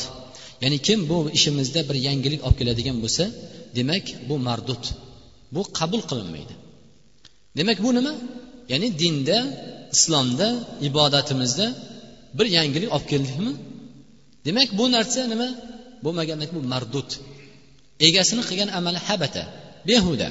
Ya'ni 0.63 0.79
kim 0.87 0.99
bu 1.11 1.19
ishimizda 1.39 1.81
bir 1.89 1.97
yangilik 2.09 2.41
olib 2.47 2.57
keladigan 2.61 2.97
bo'lsa 3.05 3.25
demak 3.79 4.05
bu 4.29 4.35
mardud. 4.49 4.83
Bu 5.55 5.63
qabul 5.79 6.03
qilinmaydi. 6.11 6.55
Demak 7.59 7.79
bu 7.85 7.91
nima? 7.99 8.13
Ya'ni 8.73 8.89
dinda 9.03 9.39
islomda 9.95 10.49
ibodatimizda 10.89 11.67
bir 12.37 12.47
yangilik 12.57 12.91
olib 12.97 13.07
keldikmi? 13.13 13.53
Demak 14.47 14.69
bu 14.79 14.85
narsa 14.97 15.21
nima? 15.33 15.49
Bo'lmaganda 16.05 16.45
bu 16.57 16.61
mardud. 16.73 17.09
Egasini 18.07 18.43
qilgan 18.49 18.71
amali 18.79 18.99
habata 19.09 19.43
behuda 19.89 20.29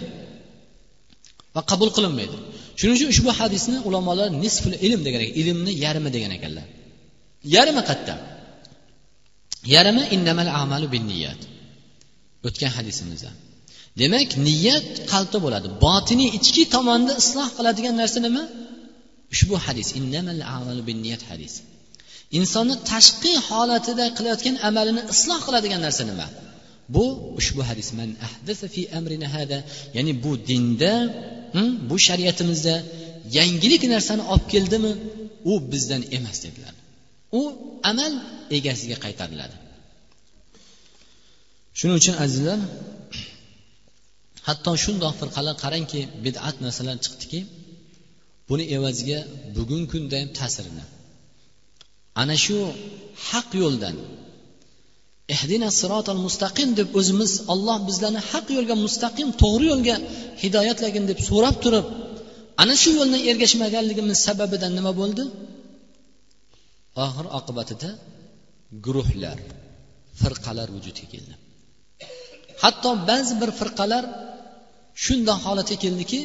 va 1.55 1.61
qabul 1.71 1.89
qilinmaydi. 1.97 2.37
Shuning 2.79 2.95
uchun 2.97 3.09
ushbu 3.13 3.29
hadisni 3.39 3.77
ulamolar 3.87 4.27
nisful 4.43 4.75
ilm 4.85 5.01
degan 5.07 5.21
ekan 5.25 5.35
ilmni 5.41 5.71
yarmi 5.85 6.09
degan 6.15 6.31
ekanlar. 6.37 6.67
Yarmi 7.55 7.81
qayerda 7.89 8.15
yarmi 9.75 10.03
innamal 10.15 10.49
amalu 10.61 10.87
bin 10.95 11.03
niyat 11.11 11.41
o'tgan 12.47 12.71
hadisimizda 12.77 13.31
demak 14.01 14.29
niyat 14.47 14.87
qalbda 15.11 15.37
bo'ladi. 15.45 15.67
Botiniy 15.85 16.29
ichki 16.37 16.63
tomonni 16.75 17.13
isloh 17.21 17.49
qiladigan 17.57 17.95
narsa 18.01 18.19
nima? 18.27 18.43
Ushbu 19.33 19.55
hadis. 19.65 19.87
Innamal 19.99 20.41
hadis. 21.29 21.53
Insonni 22.37 22.75
tashqi 22.91 23.33
holatida 23.47 24.05
qilayotgan 24.17 24.55
amalini 24.69 25.01
isloh 25.13 25.39
qiladigan 25.47 25.81
narsa 25.87 26.03
nima? 26.11 26.27
Bu 26.95 27.05
ushbu 27.39 27.61
hadis. 27.69 27.87
Man 27.99 28.09
fi 28.73 28.81
amrina 28.99 29.27
hada 29.35 29.57
ya'ni 29.97 30.11
bu 30.23 30.31
dinda 30.49 30.93
bu 31.89 31.95
shariatimizda 32.07 32.75
yangilik 33.37 33.83
narsani 33.93 34.23
olib 34.33 34.47
keldimi? 34.53 34.91
U 35.51 35.53
bizdan 35.71 36.01
emas 36.17 36.37
dedilar. 36.45 36.73
U 37.39 37.41
amal 37.91 38.13
egasiga 38.57 38.97
qaytariladi. 39.05 39.55
Shuning 41.77 41.97
uchun 42.01 42.15
azizlar 42.25 42.59
hatto 44.47 44.71
shundoq 44.83 45.13
firqalar 45.21 45.55
qarangki 45.63 46.01
bidat 46.25 46.55
narsalar 46.65 46.97
chiqdiki 47.05 47.39
buni 48.49 48.63
evaziga 48.77 49.19
bugungi 49.55 49.87
kunda 49.93 50.15
ham 50.21 50.29
ta'sirini. 50.39 50.83
Ana 52.21 52.35
shu 52.45 52.57
haq 53.29 53.49
yo'ldan. 53.63 53.95
Ehdina 55.35 55.69
sirotal 55.79 56.19
mustaqim 56.25 56.69
deb 56.79 56.87
o'zimiz 56.99 57.31
olloh 57.53 57.77
bizlarni 57.89 58.21
haq 58.31 58.45
yo'lga 58.57 58.75
mustaqim 58.85 59.27
to'g'ri 59.41 59.65
yo'lga 59.71 59.95
hidoyatlagin 60.43 61.03
deb 61.11 61.19
so'rab 61.29 61.55
turib 61.63 61.85
ana 62.61 62.75
shu 62.81 62.89
yo'ldan 62.99 63.21
ergashmaganligimiz 63.31 64.17
sababidan 64.27 64.71
nima 64.77 64.91
bo'ldi? 65.01 65.23
Oxir 67.05 67.25
oqibatida 67.39 67.89
guruhlar 68.85 69.37
firqalar 70.21 70.67
vujudga 70.75 71.05
keldi. 71.13 71.33
Hatto 72.63 72.89
ba'zi 73.09 73.33
bir 73.41 73.49
firqalar 73.59 74.03
shundoq 75.03 75.39
holatga 75.47 75.77
keldiki 75.83 76.19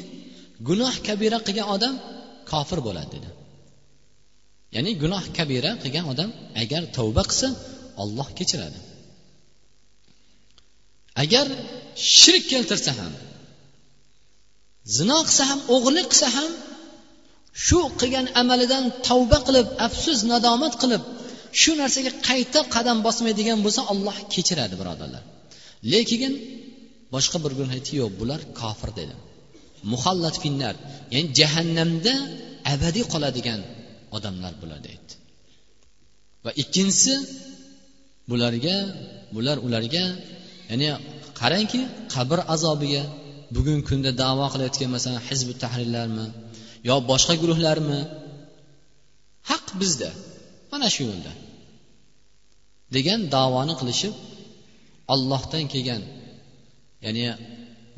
gunoh 0.69 0.95
kabira 1.07 1.39
qilgan 1.47 1.69
odam 1.77 1.95
kofir 2.51 2.79
bo'ladi 2.87 3.11
dedi. 3.17 3.29
Ya'ni 4.75 4.93
gunoh 5.03 5.25
kabira 5.37 5.73
qilgan 5.83 6.07
odam 6.13 6.31
agar 6.63 6.83
tavba 6.97 7.23
qilsa 7.31 7.49
olloh 8.03 8.29
kechiradi. 8.39 8.79
Agar 11.23 11.47
shirk 12.19 12.45
keltirsa 12.53 12.93
ham 13.01 13.13
zino 14.97 15.19
qilsa 15.29 15.45
ham 15.51 15.61
o'g'irlik 15.75 16.07
qilsa 16.13 16.29
ham 16.37 16.51
shu 17.67 17.81
qilgan 18.01 18.27
amalidan 18.41 18.85
tavba 19.09 19.39
qilib 19.47 19.67
afsus 19.87 20.19
nadomat 20.33 20.75
qilib 20.83 21.03
shu 21.61 21.71
narsaga 21.81 22.13
qayta 22.29 22.61
qadam 22.75 22.99
bosmaydigan 23.07 23.59
bo'lsa 23.65 23.83
olloh 23.93 24.17
kechiradi 24.35 24.75
birodarlar. 24.81 25.23
Lekin 25.93 26.33
boshqa 27.15 27.39
bir 27.45 27.53
guruh 27.59 27.71
aytdi 27.77 27.93
yo'q 28.03 28.13
bular 28.21 28.41
kofir 28.61 28.91
dedi. 29.01 29.15
Muhallat 29.93 30.37
finnar 30.43 30.75
ya'ni 31.15 31.29
jahannamda 31.39 32.15
abadiy 32.75 33.05
qoladigan 33.13 33.61
odamlar 34.17 34.53
bular 34.63 34.79
deydi. 34.89 35.13
Va 36.45 36.51
ikkinchisi 36.63 37.15
bularga 38.31 38.77
bular 39.35 39.57
ularga 39.67 40.05
ya'ni 40.71 40.89
qarangki 41.41 41.81
qabr 42.15 42.39
azobiga 42.55 43.03
bugungi 43.55 43.83
kunda 43.91 44.11
davo 44.23 44.47
qilayotgan 44.53 44.91
masalan 44.97 45.23
hizbi 45.29 45.53
tahrirlarmi 45.63 46.27
yo 46.89 46.95
boshqa 47.11 47.35
guruhlarmi? 47.43 48.01
Haq 49.51 49.67
bizda 49.81 50.11
mana 50.73 50.89
shu 50.95 51.03
yo'lda. 51.11 51.33
Degan 52.97 53.21
davoni 53.37 53.75
qilishib 53.81 54.15
ollohdan 55.15 55.65
kelgan 55.73 56.03
ya'ni 57.05 57.25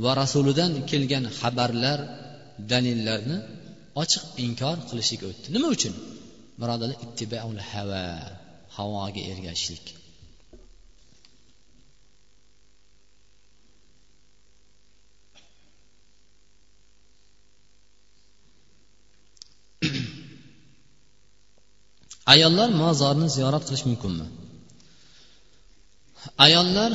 va 0.04 0.12
rasulidan 0.22 0.72
kelgan 0.90 1.24
xabarlar 1.40 1.98
dalillarni 2.70 3.36
ochiq 4.02 4.24
inkor 4.46 4.76
qilishlik 4.88 5.22
o'tdi. 5.30 5.46
Nima 5.54 5.68
uchun? 5.76 5.94
Birodarlar 6.60 6.98
ittibaul 7.06 7.58
hava 7.70 8.04
havoga 8.76 9.22
ergashishlik. 9.32 9.86
Ayollar 22.32 22.70
mozorni 22.82 23.28
ziyorat 23.36 23.62
qilish 23.68 23.84
mumkinmi? 23.90 24.26
Ayollar 26.46 26.92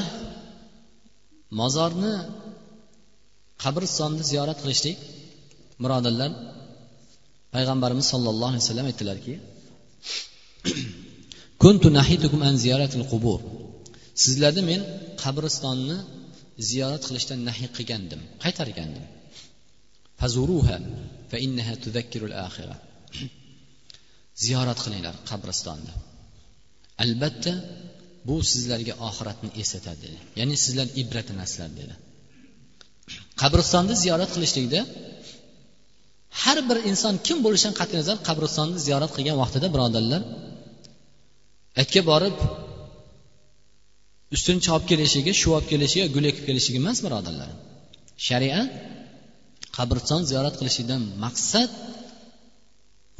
mozorni 1.61 2.13
qabristonni 3.63 4.23
ziyorat 4.31 4.59
qilishlik 4.63 4.97
birodarlar 5.83 6.31
payg'ambarimiz 7.55 8.05
sollallohu 8.13 8.51
alayhi 8.51 8.63
vasallam 8.65 8.87
aytdilarki 8.91 9.33
kuntu 11.63 11.87
nahitukum 11.97 12.41
an 12.49 12.55
ziyaratil 12.63 13.05
qubur. 13.11 13.39
Sizlarni 14.23 14.63
men 14.71 14.81
qabristonni 15.23 15.97
ziyorat 16.69 17.03
qilishdan 17.07 17.39
nahiy 17.49 17.69
qilgandim 17.77 18.21
qaytargandim. 18.43 19.05
Fazuruha 20.19 20.77
fa 21.31 21.37
innaha 21.45 21.73
tuzakkirul 21.83 22.35
axira 22.45 22.75
ziyorat 24.43 24.79
qilinglar 24.85 25.15
qabristonni 25.29 25.93
albatta 27.03 27.53
bu 28.27 28.35
sizlarga 28.51 28.93
oxiratni 29.07 29.49
eslatadi. 29.61 29.99
Dedi 30.03 30.17
ya'ni 30.39 30.55
sizlar 30.63 30.87
ibratlanasizlar 31.01 31.69
dedi. 31.79 31.93
Qabristonni 33.41 33.95
ziyorat 34.03 34.29
qilishlikda 34.35 34.81
har 36.43 36.57
bir 36.69 36.77
inson 36.91 37.15
kim 37.27 37.37
bo'lishidan 37.45 37.75
qat'iy 37.79 37.97
nazar 38.01 38.17
qabristonni 38.29 38.79
ziyorat 38.85 39.11
qilgan 39.15 39.37
vaqtida 39.43 39.67
birodarlar 39.75 40.21
aytga 41.81 42.01
borib 42.11 42.35
ustini 44.35 44.59
chopib 44.67 44.87
kelishligi 44.91 45.31
shu 45.41 45.47
olib 45.57 45.67
kelishiga 45.73 46.05
gul 46.15 46.25
ekib 46.31 46.43
kelishligi 46.49 46.79
emas 46.83 46.99
birodarlar. 47.05 47.49
Shariat 48.27 48.69
qabriston 49.77 50.21
ziyorat 50.29 50.55
qilishlikdan 50.59 51.01
maqsad 51.25 51.71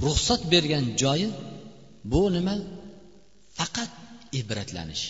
ruxsat 0.06 0.42
bergan 0.54 0.86
joyi 1.02 1.28
bu 2.12 2.22
nima? 2.36 2.56
Faqat 3.60 3.92
ibratlanish. 4.42 5.04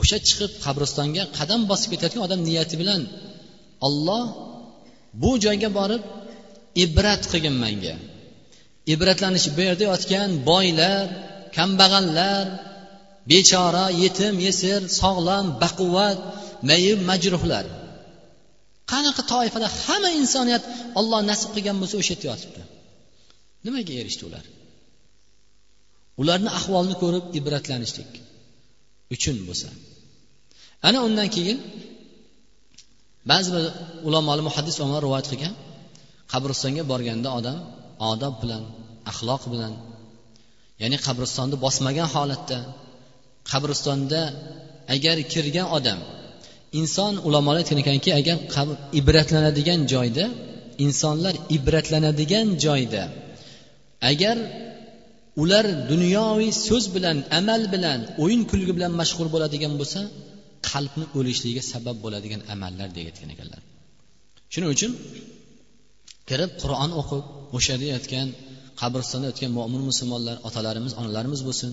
O'sha 0.00 0.18
chiqib 0.26 0.52
qabristonga 0.64 1.24
qadam 1.38 1.60
bosib 1.70 1.88
ketayotgan 1.92 2.22
odam 2.26 2.40
niyati 2.48 2.74
bilan 2.80 3.02
olloh 3.86 4.24
bu 5.22 5.30
joyga 5.44 5.70
borib 5.78 6.02
ibrat 6.84 7.22
qilgin 7.30 7.56
manga 7.64 7.96
ibratlanish 8.94 9.46
bu 9.56 9.60
yerda 9.68 9.84
yotgan 9.92 10.30
boylar 10.50 11.04
kambag'allar 11.56 12.44
bechora 13.30 13.86
yetim 14.02 14.34
yesir 14.46 14.80
sog'lom 15.00 15.46
baquvvat 15.62 16.18
mayib 16.68 16.98
majruhlar. 17.10 17.66
Qanaqa 18.92 19.22
toifada 19.32 19.68
hamma 19.82 20.10
insoniyat 20.20 20.64
olloh 20.98 21.20
nasib 21.30 21.50
qilgan 21.54 21.76
bo'lsa 21.80 21.96
o'sha 22.00 22.12
yerda 22.14 22.26
yotibdi. 22.32 22.62
Nimaga 23.66 23.92
erishdi 24.00 24.22
ular? 24.28 24.44
Ularni 26.20 26.50
ahvolini 26.58 26.96
ko'rib 27.02 27.24
ibratlanishlik 27.38 28.10
uchun 29.14 29.36
bo'lsa. 29.48 29.68
Ana 30.88 30.98
undan 31.06 31.28
keyin 31.36 31.58
ba'zi 33.30 33.48
bir 33.54 33.64
ulamolar 34.08 34.40
muhaddis 34.48 34.74
ulamolar 34.78 35.02
rivoyat 35.06 35.26
qilgan. 35.32 35.54
Qabristonga 36.32 36.82
borganda 36.92 37.28
odam 37.38 37.58
odob 38.12 38.34
bilan 38.42 38.62
axloq 39.10 39.42
bilan 39.52 39.72
ya'ni 40.82 40.96
qabristonni 41.06 41.56
bosmagan 41.64 42.08
holatda 42.14 42.58
qabristonda 43.50 44.20
agar 44.94 45.16
kirgan 45.32 45.68
odam 45.78 45.98
inson 46.80 47.12
ulamolar 47.26 47.58
aytgan 47.62 47.78
ekanki 47.84 48.10
agar 48.20 48.36
ibratlanadigan 49.00 49.80
joyda 49.92 50.24
insonlar 50.84 51.34
ibratlanadigan 51.56 52.46
joyda 52.64 53.02
agar 54.10 54.36
ular 55.42 55.66
dunyoviy 55.92 56.50
so'z 56.66 56.84
bilan 56.94 57.16
amal 57.38 57.62
bilan 57.74 58.00
o'yin 58.22 58.42
kulgi 58.50 58.72
bilan 58.78 58.92
mashg'ul 59.00 59.28
bo'ladigan 59.34 59.72
bo'lsa 59.80 60.00
qalbni 60.70 61.04
o'lishligiga 61.18 61.62
sabab 61.72 61.96
bo'ladigan 62.04 62.40
amallar 62.54 62.88
deyayotgan 62.96 63.30
ekanlar. 63.34 63.60
Shuning 64.52 64.70
uchun 64.76 64.92
kirib 66.28 66.50
qur'on 66.62 66.90
o'qib 67.00 67.22
o'sha 67.56 67.70
yerda 67.74 67.86
yotgan 67.96 68.28
qabristonda 68.80 69.26
yotgan 69.30 69.50
mo'min 69.58 69.82
musulmonlar 69.90 70.36
otalarimiz 70.48 70.92
onalarimiz 71.00 71.40
bo'lsin. 71.48 71.70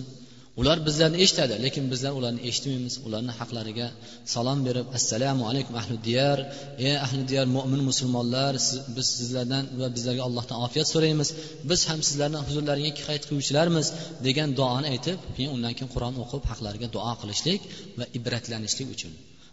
Ular 0.60 0.78
bizlarni 0.88 1.18
eshitadi 1.24 1.56
lekin 1.66 1.86
bizlar 1.94 2.12
ularni 2.20 2.42
eshitmaymiz. 2.50 2.96
Ularni 3.08 3.34
haqlariga 3.40 3.88
salom 4.34 4.60
berib 4.68 4.88
assalomu 4.98 5.44
alaykum 5.50 5.76
ahli 5.82 5.96
diyar. 6.08 6.38
Ey 6.86 6.96
ahli 7.06 7.24
diyar 7.32 7.48
mo'min 7.58 7.82
musulmonlar 7.90 8.54
biz 8.96 9.08
sizlardan 9.20 9.64
va 9.80 9.88
bizlarga 9.96 10.24
allohdan 10.28 10.58
ofiyat 10.66 10.88
so'raymiz. 10.94 11.30
Biz 11.70 11.82
ham 11.90 12.00
sizlarni 12.08 12.40
huzurlaringga 12.48 12.92
qaytguvchilarmiz 13.08 13.88
degan 14.28 14.50
duoni 14.60 14.88
aytib 14.94 15.18
keyin 15.36 15.52
undan 15.56 15.74
keyin 15.78 15.92
qur'on 15.96 16.16
o'qib 16.24 16.44
haqlariga 16.52 16.88
duo 16.96 17.14
qilishlik 17.22 17.62
va 18.00 18.06
ibratlanishlik 18.18 18.88
uchun. 18.96 19.12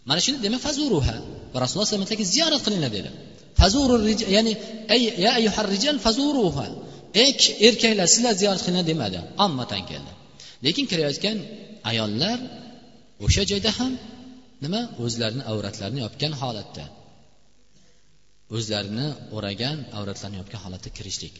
Mana 0.09 0.19
shuni 0.25 0.37
demak 0.45 0.61
fazuruha 0.67 1.15
va 1.53 1.57
rasululloh 1.63 1.87
alayhi 1.87 2.03
vasallam 2.03 2.33
ziyorat 2.35 2.61
qilinglar 2.65 2.91
dedi. 2.97 3.09
Fazuru 3.59 3.95
ya'ni 4.37 4.53
ya 5.25 5.31
ayyuhar 5.39 5.67
rijal 5.75 5.97
fazuruha. 6.05 6.67
Ey 7.23 7.31
erkaklar 7.67 8.07
sizlar 8.15 8.33
ziyorat 8.41 8.61
qilinglar 8.65 8.85
demadi. 8.91 9.19
Ommatan 9.45 9.83
keldi. 9.91 10.11
Lekin 10.65 10.85
kirayotgan 10.91 11.37
ayollar 11.91 12.37
o'sha 13.25 13.43
joyda 13.51 13.71
ham 13.79 13.93
nima 14.63 14.81
o'zlarini 15.03 15.43
avratlarini 15.51 15.99
yopgan 16.05 16.33
holatda. 16.41 16.85
O'zlarini 18.55 19.07
o'ragan 19.35 19.77
avratlarini 19.97 20.37
yopgan 20.41 20.61
holatda 20.65 20.89
kirishlik 20.97 21.33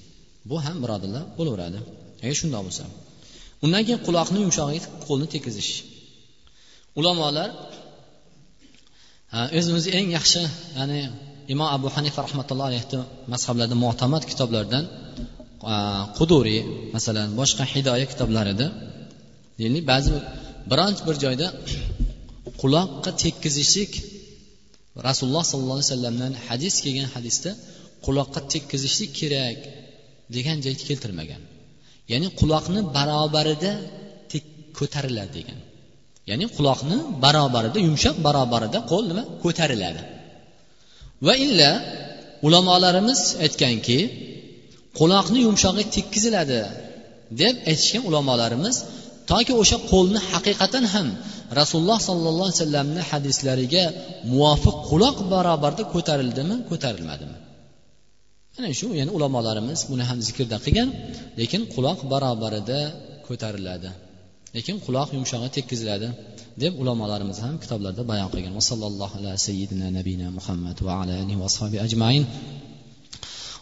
bu 0.49 0.55
ham 0.65 0.77
birodarlar 0.83 1.23
bo'laveradi. 1.37 1.79
Agar 2.23 2.35
shundoq 2.41 2.61
bo'lsa. 2.67 2.83
Undan 3.63 3.81
keyin 3.87 4.01
quloqni 4.07 4.39
yumshog'iga 4.45 4.87
qo'lni 5.07 5.27
tekizish. 5.35 5.71
Ulamolar 6.99 7.49
o'zimizni 9.57 9.91
eng 9.99 10.07
yaxshi 10.17 10.41
ya'ni 10.77 10.99
imom 11.53 11.67
abu 11.77 11.87
hanifa 11.95 12.19
rahmatullohi 12.27 12.69
alayhi 12.71 12.99
mazhablarda 13.33 13.75
mo'tamad 13.85 14.23
kitoblardan 14.31 14.85
quduriy 16.17 16.61
masalan 16.95 17.27
boshqa 17.39 17.63
hidoya 17.73 18.05
kitoblarida 18.11 18.67
ya'ni 19.61 19.79
ba'zi 19.91 20.13
biron 20.71 20.93
bir 21.07 21.15
joyda 21.23 21.47
quloqqa 22.61 23.11
tekkizishlik 23.23 23.93
rasululloh 25.07 25.45
sollallohu 25.51 25.79
alayhi 25.79 25.91
vasallamdan 25.91 26.33
hadis 26.47 26.75
kelgan 26.83 27.09
hadisda 27.15 27.51
quloqqa 28.05 28.39
tekkizishlik 28.53 29.11
kerak 29.19 29.59
degan 30.35 30.57
joy 30.65 30.75
keltirmagan. 30.87 31.41
Ya'ni 32.11 32.27
quloqni 32.39 32.79
barobarida 32.97 33.73
ko'tariladi 34.77 35.31
degan. 35.37 35.59
Ya'ni 36.29 36.45
quloqni 36.57 36.97
barobarida 37.23 37.79
yumshoq 37.87 38.15
barobarida 38.27 38.79
qo'l 38.91 39.03
nima? 39.11 39.23
Ko'tariladi. 39.43 40.01
Va 41.25 41.33
illa 41.45 41.71
ulamolarimiz 42.47 43.21
aytganki 43.45 43.99
quloqni 44.99 45.39
yumshog'i 45.47 45.83
tekkiziladi 45.95 46.59
deb 47.41 47.55
aytishgan 47.69 48.03
ulamolarimiz 48.09 48.75
toki 49.31 49.53
o'sha 49.61 49.77
qo'lni 49.91 50.19
haqiqatan 50.31 50.85
ham 50.93 51.07
rasululloh 51.59 51.99
sollallohu 52.09 52.47
alayhi 52.47 52.59
vasallamni 52.61 53.01
hadislariga 53.09 53.85
muvofiq 54.31 54.75
quloq 54.89 55.17
barobarda 55.33 55.83
ko'tarildimi 55.93 56.55
ko'tarilmadimi? 56.69 57.37
Ana 58.57 58.69
shu 58.79 58.87
ya'ni 58.99 59.11
ulamolarimiz 59.17 59.79
buni 59.91 60.03
ham 60.09 60.19
zikrda 60.27 60.57
qilgan 60.65 60.89
lekin 61.39 61.61
quloq 61.73 61.99
barobarida 62.11 62.79
ko'tariladi. 63.27 63.89
Lekin 64.55 64.75
quloq 64.85 65.09
yumshog'i 65.17 65.49
tekkiziladi 65.57 66.07
deb 66.63 66.73
ulamolarimiz 66.81 67.37
ham 67.45 67.55
kitoblarda 67.63 68.03
bayon 68.11 68.29
qilgan. 68.33 68.53
Vasallallohu 68.59 69.15
ala 69.19 69.33
sayyidina 69.45 69.87
nabiyina 69.97 70.27
muhammad 70.37 70.77
va 70.87 70.93
ala 71.01 71.13
alihi 71.23 71.37
va 71.41 71.47
ashabi 71.51 71.77
ajmain. 71.85 72.23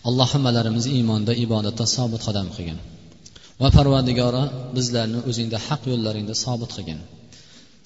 Alloh 0.10 0.28
hammalarimizni 0.34 0.92
iymonda 0.98 1.34
ibodatda 1.46 1.86
sobit 1.96 2.22
qadam 2.28 2.48
qilgin. 2.56 2.80
Va 3.62 3.70
parvardigora 3.78 4.44
bizlarni 4.78 5.20
o'zingda 5.30 5.58
haq 5.68 5.82
yo'llaringda 5.92 6.36
sobit 6.44 6.72
qilgin. 6.76 7.00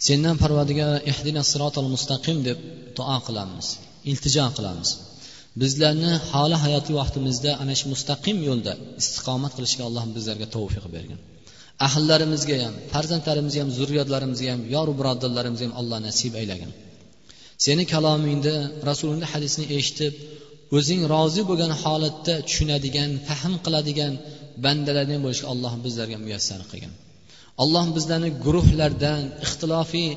Sendan 0.08 0.36
parvardigora 0.44 0.98
ehdina 1.12 1.42
sirotol 1.52 1.88
mustaqim 1.96 2.38
deb 2.48 2.58
duo 2.98 3.18
qilamiz 3.28 3.68
iltijo 4.12 4.46
qilamiz. 4.58 4.90
Bizlarni 5.62 6.12
holi 6.32 6.58
hayotiy 6.64 6.96
vaqtimizda 7.02 7.52
ana 7.62 7.74
shu 7.80 7.86
mustaqim 7.94 8.38
yo'lda 8.50 8.74
istiqomat 9.02 9.52
qilishga 9.58 9.84
alloh 9.90 10.04
bizlarga 10.18 10.48
tavfiq 10.56 10.86
bergin. 10.96 11.20
Ahllarimizga 11.88 12.56
ham 12.64 12.74
farzandlarimizga 12.94 13.60
ham 13.64 13.72
zurriyotlarimizga 13.78 14.50
ham 14.54 14.62
yoru 14.76 14.94
birodarlarimizga 15.00 15.66
ham 15.68 15.76
alloh 15.82 16.00
nasib 16.08 16.34
aylagin. 16.42 16.72
Seni 17.66 17.84
kalomingda 17.94 18.56
rasulingni 18.90 19.28
hadisini 19.34 19.66
eshitib 19.78 20.14
o'zing 20.78 21.02
rozi 21.14 21.42
bo'lgan 21.50 21.72
holatda 21.84 22.34
tushunadigan 22.48 23.12
fahm 23.28 23.54
qiladigan 23.66 24.14
bandalardan 24.64 25.20
bo'lishga 25.26 25.48
alloh 25.54 25.74
bizlarga 25.86 26.18
muyassar 26.26 26.62
qilgin. 26.72 26.94
Alloh 27.64 27.86
bizlarni 27.98 28.30
guruhlardan 28.46 29.22
ixtilofiy 29.46 30.10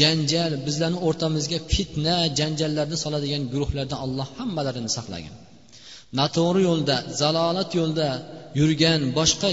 janjal 0.00 0.52
bizlarni 0.66 0.98
o'rtamizga 1.08 1.58
fitna 1.72 2.16
janjallarni 2.38 2.96
soladigan 3.04 3.42
guruhlardan 3.52 3.98
alloh 4.06 4.28
hammalarini 4.38 4.90
saqlagin. 4.96 5.34
Noto'g'ri 6.20 6.60
yo'lda 6.68 6.96
zalolat 7.20 7.70
yo'lda 7.80 8.08
yurgan 8.60 9.00
boshqa 9.18 9.48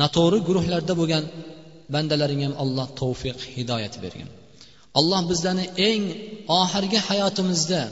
noto'g'ri 0.00 0.38
guruhlarda 0.48 0.92
bo'lgan 1.00 1.24
bandalaringga 1.94 2.44
ham 2.48 2.54
alloh 2.64 2.86
tavfiq 3.00 3.38
hidoyat 3.56 3.94
bergin. 4.04 4.28
Alloh 4.98 5.22
bizlarni 5.30 5.66
eng 5.88 6.02
oxirgi 6.60 6.98
hayotimizda 7.08 7.82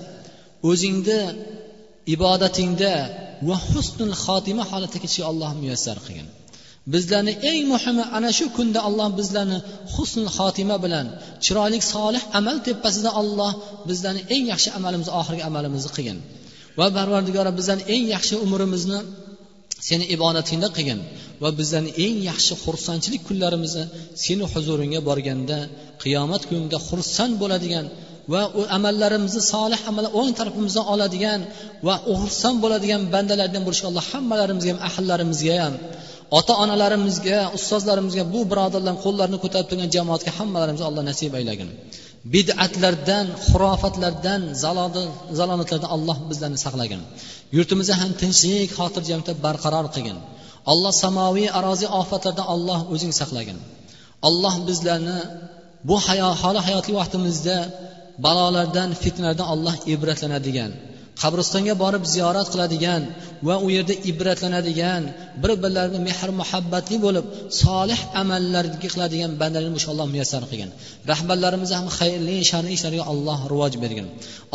o'zingni 0.70 1.20
ibodatingda 2.14 2.92
va 3.48 3.56
husnul 3.70 4.14
xotima 4.24 4.62
holatda 4.70 4.98
ketishga 5.02 5.24
alloh 5.32 5.50
muyassar 5.60 5.98
qilgin. 6.06 6.28
Bizlarni 6.94 7.32
eng 7.50 7.64
muhimi 7.72 8.04
ana 8.16 8.30
shu 8.38 8.46
kunda 8.56 8.80
alloh 8.88 9.08
bizlarni 9.18 9.58
husnul 9.94 10.30
xotima 10.36 10.76
bilan 10.84 11.06
chiroyli 11.44 11.78
solih 11.94 12.22
amal 12.38 12.56
tepasida 12.66 13.10
alloh 13.20 13.52
bizlarni 13.88 14.22
eng 14.34 14.44
yaxshi 14.52 14.70
amalimizni 14.78 15.12
oxirgi 15.20 15.42
amalimizni 15.50 15.90
qilgin. 15.96 16.18
Va 16.78 16.86
parvardigora 16.96 17.50
bizlarni 17.58 17.84
eng 17.94 18.04
yaxshi 18.14 18.34
umrimizni 18.44 18.98
seni 19.88 20.04
ibodatingda 20.14 20.68
qilgin 20.76 21.00
va 21.42 21.50
bizlarni 21.58 21.90
eng 22.04 22.16
yaxshi 22.30 22.54
xursandchilik 22.64 23.22
kunlarimizni 23.28 23.84
seni 24.24 24.44
huzuringga 24.52 25.00
borganda 25.08 25.58
qiyomat 26.02 26.42
kunida 26.48 26.78
xursand 26.88 27.34
bo'ladigan 27.42 27.86
va 28.32 28.42
u 28.58 28.62
amallarimizni 28.76 29.42
solih 29.52 29.80
amal 29.90 30.06
o'ng 30.20 30.32
tarafimizdan 30.38 30.84
oladigan 30.94 31.40
va 31.86 31.94
xursand 32.20 32.58
bo'ladigan 32.64 33.02
bandalardan 33.14 33.62
bo'lishga 33.66 33.86
alloh 33.90 34.04
hammalarimizga 34.12 34.70
ham 34.72 34.80
ahillarimizga 34.88 35.54
ham 35.64 35.74
ota 36.38 36.52
onalarimizga 36.64 37.38
ustozlarimizga 37.56 38.24
bu 38.34 38.40
birodarlarni 38.50 39.00
qo'llarini 39.04 39.38
ko'tarib 39.44 39.66
turgan 39.70 39.90
jamoatga 39.96 40.30
hammalarimizga 40.38 40.86
alloh 40.90 41.04
nasib 41.10 41.32
aylagin. 41.38 41.68
Bid'atlardan 42.34 43.26
xurofatlardan 43.48 44.42
zalolatlardan 45.38 45.90
alloh 45.96 46.16
bizlarni 46.30 46.58
saqlagin. 46.66 47.00
Yurtimizni 47.56 47.94
ham 48.00 48.10
tinchlik 48.22 48.70
xotirjamlikda 48.78 49.32
barqaror 49.44 49.86
qilgin. 49.94 50.18
Alloh 50.72 50.92
samoviy 51.04 51.48
arozi 51.58 51.86
ofatlardan 52.00 52.46
alloh 52.54 52.80
o'zing 52.94 53.12
saqlagin. 53.20 53.58
Alloh 54.28 54.54
bizlarni 54.68 55.18
bu 55.88 55.96
hayo 56.06 56.28
holi 56.42 56.60
hayotli 56.66 56.92
vaqtimizda 57.00 57.56
balolardan 58.24 58.90
fitnalardan 59.02 59.46
alloh 59.54 59.74
ibratlanadigan 59.94 60.72
qabristonga 61.22 61.74
borib 61.82 62.04
ziyorat 62.14 62.48
qiladigan 62.52 63.02
va 63.46 63.54
u 63.64 63.68
yerda 63.76 63.94
ibratlanadigan 64.10 65.02
bir 65.42 65.52
birlarini 65.62 66.00
mehr 66.08 66.28
muhabbatli 66.40 66.96
bo'lib 67.06 67.26
solih 67.62 68.00
amallarga 68.22 68.78
qiladigan 68.94 69.32
bandalarni 69.40 69.76
inshaalloh 69.78 70.06
muyassar 70.14 70.42
qilgin. 70.50 70.70
Rahbarlarimizni 71.12 71.76
ham 71.80 71.88
xayrli 71.98 72.36
shar'iy 72.50 72.74
ishlarga 72.78 73.04
alloh 73.12 73.38
rivoj 73.52 73.74
bergin. 73.84 74.06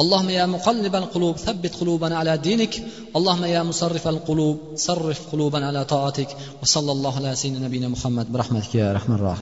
Allohma 0.02 0.32
ya 0.40 0.46
muqallibal 0.56 1.08
qulub 1.14 1.36
sabbit 1.46 1.74
qulubana 1.80 2.16
ala 2.22 2.34
dinik. 2.48 2.74
Allohma 3.18 3.48
ya 3.56 3.62
musarrifal 3.70 4.20
qulub 4.28 4.58
sarrif 4.86 5.20
qulubana 5.32 5.66
ala 5.72 5.82
taatik. 5.94 6.30
Va 6.62 6.66
sallallohu 6.76 7.18
ala 7.22 7.32
sayyidina 7.40 7.62
nabiyina 7.68 7.88
muhammad 7.96 8.28
bi 8.34 8.38
rahmatika 8.42 8.76
ya 8.84 8.90
rahmanir 8.98 9.24
rohim 9.28 9.36